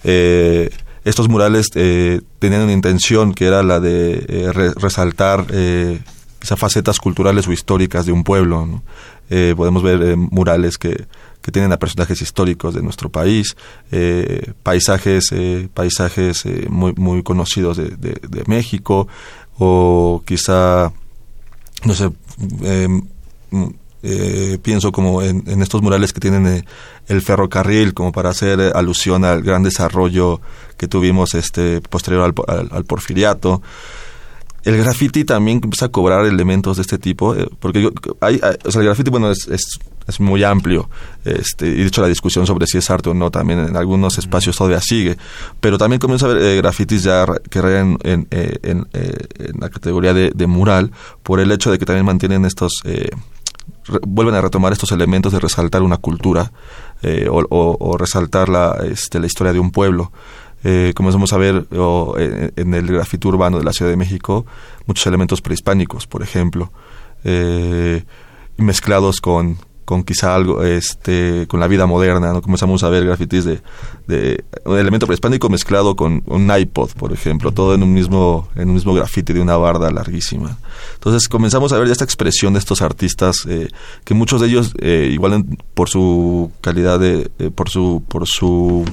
[0.04, 0.72] eh,
[1.04, 8.06] estos murales tenían una intención que era la de resaltar esas facetas culturales o históricas
[8.08, 8.82] de un pueblo.
[9.30, 11.06] podemos ver murales que
[11.48, 13.56] que tienen a personajes históricos de nuestro país,
[13.94, 19.08] eh, paisajes, eh, paisajes eh, muy, muy conocidos de, México,
[19.58, 20.92] o quizá,
[21.86, 22.12] no sé,
[22.64, 23.02] em,
[24.62, 26.66] pienso como en, estos murales que tienen
[27.08, 30.42] el ferrocarril, como para hacer alusión al gran desarrollo
[30.76, 33.62] que tuvimos este posterior al, porfiriato
[34.68, 37.90] el graffiti también empieza a cobrar elementos de este tipo, porque
[38.22, 39.48] hay, o sea, el graffiti, bueno, es,
[40.08, 40.90] es muy amplio.
[41.26, 44.18] Este, y de hecho la discusión sobre si es arte o no también en algunos
[44.18, 45.18] espacios todavía sigue.
[45.60, 49.60] Pero también comienza a haber eh, grafitis ya que regan en, eh, en, eh, en,
[49.60, 50.92] la categoría de, de, mural
[51.24, 52.72] por el hecho de que también mantienen estos...
[54.08, 56.52] vuelven a retomar estos elementos de resaltar una cultura
[57.30, 60.12] o, o, resaltar la, este, la historia de un pueblo.
[60.96, 61.66] Comenzamos a ver
[62.56, 64.46] en, el grafito urbano de la Ciudad de México
[64.86, 66.72] muchos elementos prehispánicos, por ejemplo,
[68.58, 69.58] mezclados con,
[69.88, 72.42] con quizá algo, este, con la vida moderna, ¿no?
[72.42, 73.62] Comenzamos a ver grafitis de,
[74.06, 78.68] de un elemento prehispánico mezclado con un iPod, por ejemplo, todo en un mismo, en
[78.68, 80.58] un mismo grafiti de una barda larguísima.
[80.96, 83.70] Entonces comenzamos a ver ya esta expresión de estos artistas, eh,
[84.04, 88.84] que muchos de ellos, eh, igual por su calidad de, eh, por su, por su,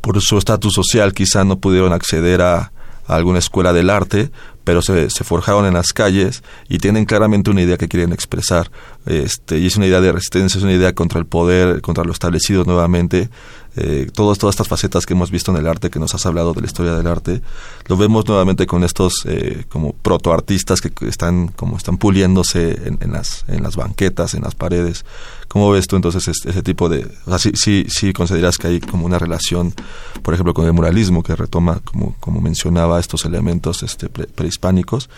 [0.00, 2.72] por su estatus social, quizá no pudieron acceder a,
[3.06, 4.30] alguna escuela del arte,
[4.64, 8.70] pero se, se, forjaron en las calles y tienen claramente una idea que quieren expresar.
[9.06, 12.12] Este, y es una idea de resistencia, es una idea contra el poder, contra lo
[12.12, 13.28] establecido nuevamente.
[13.74, 16.52] Eh, todas, todas estas facetas que hemos visto en el arte, que nos has hablado
[16.52, 17.40] de la historia del arte,
[17.86, 23.44] lo vemos nuevamente con estos eh, como protoartistas que están como están puliéndose en, las,
[23.48, 25.04] en las banquetas, en las paredes.
[25.48, 27.06] ¿Cómo ves tú entonces ese, tipo de...
[27.26, 29.74] O sea, sí, sí, sí consideras que hay como una relación,
[30.22, 35.10] por ejemplo, con el muralismo que retoma, como, como mencionaba, estos elementos este, prehispánicos.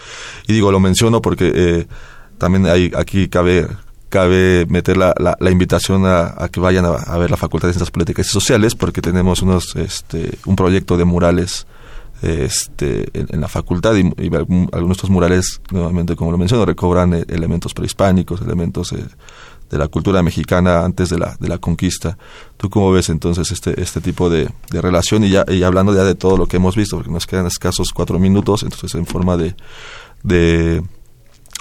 [0.46, 1.86] Y digo, lo menciono porque eh,
[2.38, 3.68] también hay, aquí cabe
[4.14, 8.28] cabe meter la, la, invitación a, que vayan a, ver la Facultad de Ciencias Políticas
[8.28, 11.66] y Sociales porque tenemos unos este, un proyecto de murales
[12.22, 17.24] este, en, la facultad y, algunos de estos murales, nuevamente como lo menciono, recobran eh,
[17.26, 19.04] elementos prehispánicos, elementos eh,
[19.68, 22.16] de la cultura mexicana antes de la, de la conquista.
[22.56, 25.24] ¿Tú cómo ves entonces este, este tipo de, de relación?
[25.24, 27.88] Y, ya, y hablando ya de todo lo que hemos visto, porque nos quedan escasos
[27.92, 29.56] cuatro minutos, entonces en forma de,
[30.22, 30.84] de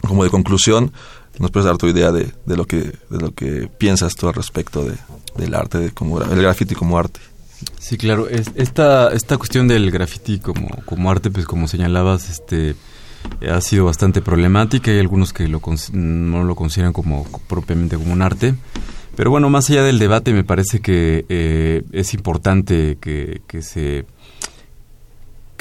[0.08, 0.92] como de conclusión,
[1.40, 4.34] nos puedes dar tu idea de, de, lo que de lo que piensas tú al
[4.34, 4.96] respecto de,
[5.36, 7.20] del arte de como el graffiti como arte
[7.80, 12.76] sí claro es, esta esta cuestión del graffiti como como arte pues como señalabas este
[13.50, 14.92] ha sido bastante problemática.
[14.92, 15.62] Hay algunos que lo,
[15.92, 18.56] no lo consideran como propiamente como un arte.
[19.16, 24.06] Pero bueno, más allá del debate, me parece que eh, es importante que, que, se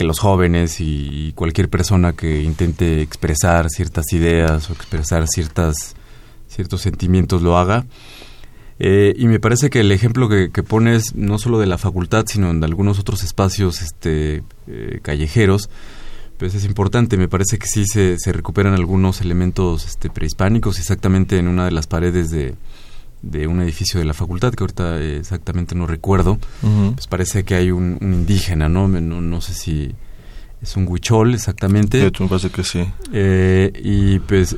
[0.04, 5.96] los jóvenes y cualquier persona que intente expresar ciertas ideas o expresar ciertas
[6.52, 7.86] ciertos sentimientos lo haga.
[8.78, 12.50] Eh, y me parece que el ejemplo que, pones, no solo de la facultad, sino
[12.50, 15.70] en algunos otros espacios este, eh, callejeros,
[16.38, 17.16] pues es importante.
[17.16, 21.70] Me parece que sí se, se recuperan algunos elementos este, prehispánicos, exactamente en una de
[21.70, 22.54] las paredes de,
[23.22, 26.38] de un edificio de la facultad, que ahorita exactamente no recuerdo.
[26.94, 28.88] Pues parece que hay un, indígena, ¿no?
[28.88, 29.20] ¿no?
[29.20, 29.40] ¿no?
[29.40, 29.94] sé si
[30.60, 31.98] es un huichol exactamente.
[31.98, 32.84] De hecho, me parece que sí.
[33.12, 34.56] Eh, y pues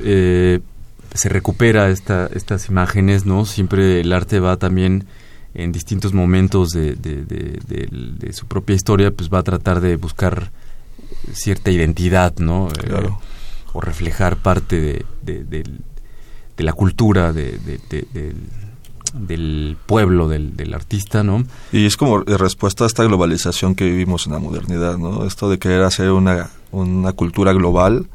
[1.15, 3.45] se recupera esta, estas imágenes, ¿no?
[3.45, 5.05] Siempre el arte va también
[5.53, 10.51] en distintos momentos de, de, su propia historia, pues va a tratar de buscar
[11.31, 12.67] cierta identidad, ¿no?
[12.67, 13.19] Eh, claro.
[13.73, 15.63] o reflejar parte de,
[16.63, 17.59] la cultura del,
[19.13, 21.43] del pueblo, del, del, artista, ¿no?
[21.71, 25.25] Y es como respuesta a esta globalización que vivimos en la modernidad, ¿no?
[25.25, 28.07] Esto de querer hacer una, una cultura global,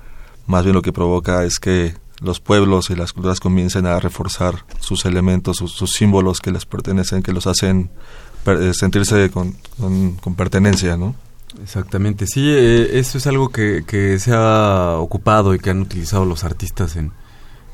[0.46, 4.66] más bien lo que provoca es que los pueblos y las culturas comiencen a reforzar
[4.78, 7.90] sus elementos, sus, símbolos que les pertenecen, que los hacen
[8.46, 9.56] eh, sentirse con,
[10.20, 11.14] con, pertenencia, ¿no?
[11.62, 16.24] Exactamente, sí, eh, eso es algo que, que, se ha ocupado y que han utilizado
[16.24, 17.12] los artistas en,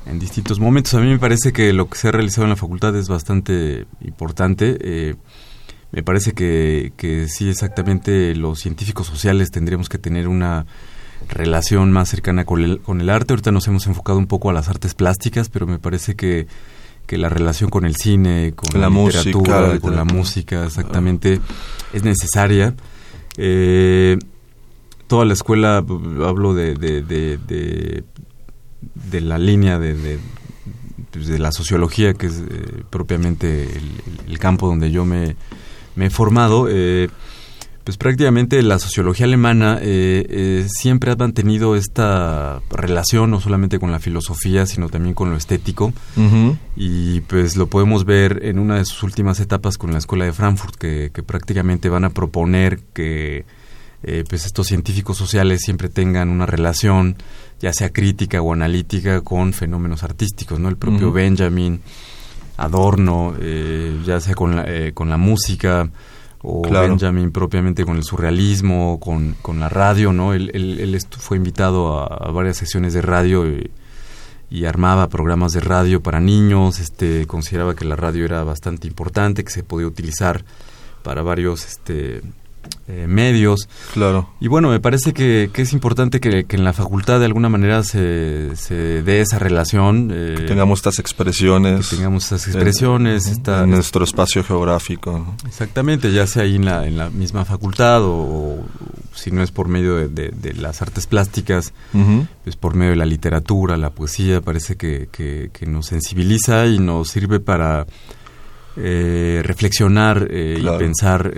[0.06, 0.94] en, distintos momentos.
[0.94, 3.86] A mí me parece que lo que se ha realizado en la facultad es bastante
[4.00, 4.76] importante.
[4.80, 5.14] Eh,
[5.92, 10.66] me parece que, que sí, exactamente, los científicos sociales tendríamos que tener una
[11.28, 13.32] relación más cercana con el, con el arte.
[13.32, 16.46] Ahorita nos hemos enfocado un poco a las artes plásticas, pero me parece que,
[17.06, 21.40] que la relación con el cine, con, la, literatura, con la música, exactamente,
[21.92, 22.74] es necesaria.
[23.36, 24.18] Eh,
[25.06, 28.04] toda la escuela, hablo de, de, de, de,
[29.12, 30.18] la línea de,
[31.10, 33.68] pues, de, la sociología, que es eh, propiamente
[34.26, 35.36] el, campo donde yo me,
[35.94, 36.68] me he formado.
[36.70, 37.08] Eh,
[37.86, 43.92] pues prácticamente la sociología alemana eh, eh, siempre ha mantenido esta relación no solamente con
[43.92, 45.92] la filosofía, sino también con lo estético.
[46.74, 50.32] Y pues lo podemos ver en una de sus últimas etapas con la Escuela de
[50.32, 53.44] Frankfurt, que, prácticamente van a proponer que
[54.02, 57.16] eh, pues estos científicos sociales siempre tengan una relación,
[57.60, 60.58] ya sea crítica o analítica, con fenómenos artísticos.
[60.58, 60.68] ¿no?
[60.68, 61.80] El propio Benjamin,
[62.56, 63.34] Adorno,
[64.04, 65.90] ya sea con la, con la música
[66.48, 70.32] o Benjamin propiamente con el surrealismo, con, con la radio, ¿no?
[70.32, 76.20] Él, él, fue invitado a, varias sesiones de radio y, armaba programas de radio para
[76.20, 80.44] niños, este, consideraba que la radio era bastante importante, que se podía utilizar
[81.02, 82.22] para varios este,
[82.88, 83.68] eh, medios.
[83.94, 84.30] Claro.
[84.38, 87.48] Y bueno, me parece que, que es importante que, que, en la facultad de alguna
[87.48, 90.12] manera se, se dé esa relación.
[90.12, 91.88] Eh, que tengamos estas expresiones.
[91.88, 93.26] Que tengamos estas expresiones.
[93.46, 95.34] En, nuestro espacio geográfico.
[95.46, 98.64] Exactamente, ya sea ahí en la, en la misma facultad o,
[99.14, 101.72] si no es por medio de, de, las artes plásticas,
[102.44, 107.08] pues por medio de la literatura, la poesía, parece que, que, nos sensibiliza y nos
[107.08, 107.86] sirve para
[108.76, 111.32] eh, reflexionar y pensar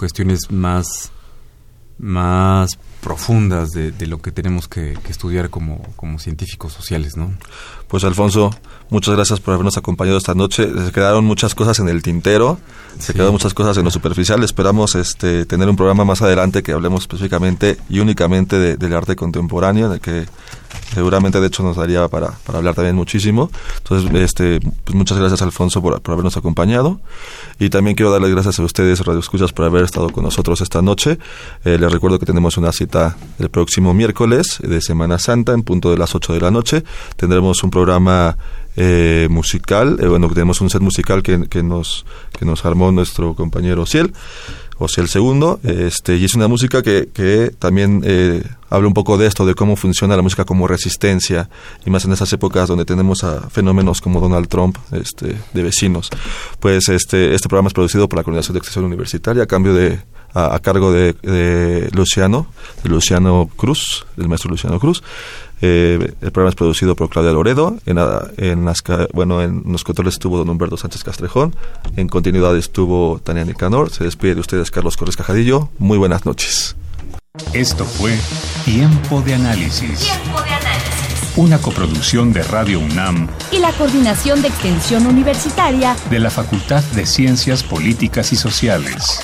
[0.00, 1.12] cuestiones más,
[1.98, 7.34] más profundas de, lo que tenemos que, estudiar como, como, científicos sociales, ¿no?
[7.90, 8.52] Pues Alfonso,
[8.88, 10.70] muchas gracias por habernos acompañado esta noche.
[10.84, 12.60] Se quedaron muchas cosas en el tintero,
[13.00, 14.44] se quedaron muchas cosas en lo superficial.
[14.44, 19.88] Esperamos este, tener un programa más adelante que hablemos específicamente y únicamente del arte contemporáneo,
[19.88, 20.26] de que
[20.94, 23.50] seguramente de hecho nos daría para, para hablar también muchísimo.
[23.78, 27.00] Entonces, este, pues muchas gracias Alfonso por, por, habernos acompañado
[27.58, 30.80] y también quiero darles gracias a ustedes, Radio Escuchas, por haber estado con nosotros esta
[30.80, 31.18] noche.
[31.64, 35.90] Eh, les recuerdo que tenemos una cita el próximo miércoles de Semana Santa en punto
[35.90, 36.84] de las 8 de la noche.
[37.16, 37.79] Tendremos un programa
[38.76, 42.04] eh, musical, eh, bueno, tenemos un set musical que, que, nos,
[42.38, 44.12] que nos armó nuestro compañero Ciel
[44.82, 48.94] o sea, el segundo, este, y es una música que, que también eh, habla un
[48.94, 51.50] poco de esto, de cómo funciona la música como resistencia,
[51.84, 56.08] y más en esas épocas donde tenemos a fenómenos como Donald Trump, este, de vecinos.
[56.60, 60.00] Pues este, este programa es producido por la Coordinación de Extensión Universitaria a cambio de
[60.32, 62.46] a, cargo de, de, Luciano,
[62.82, 65.02] de Luciano Cruz, del maestro Luciano Cruz.
[65.62, 67.76] Eh, el programa es producido por Claudia Loredo.
[67.86, 67.98] En,
[68.38, 68.82] en, las,
[69.12, 71.54] bueno, en los controles estuvo don Humberto Sánchez Castrejón.
[71.96, 73.90] En continuidad estuvo Tania Nicanor.
[73.90, 75.68] Se despide de ustedes Carlos Corres Cajadillo.
[75.78, 76.76] Muy buenas noches.
[77.52, 78.18] Esto fue
[78.64, 80.00] Tiempo de Análisis.
[80.00, 81.32] Tiempo de Análisis.
[81.36, 87.06] Una coproducción de Radio UNAM y la Coordinación de Extensión Universitaria de la Facultad de
[87.06, 89.20] Ciencias Políticas y Sociales.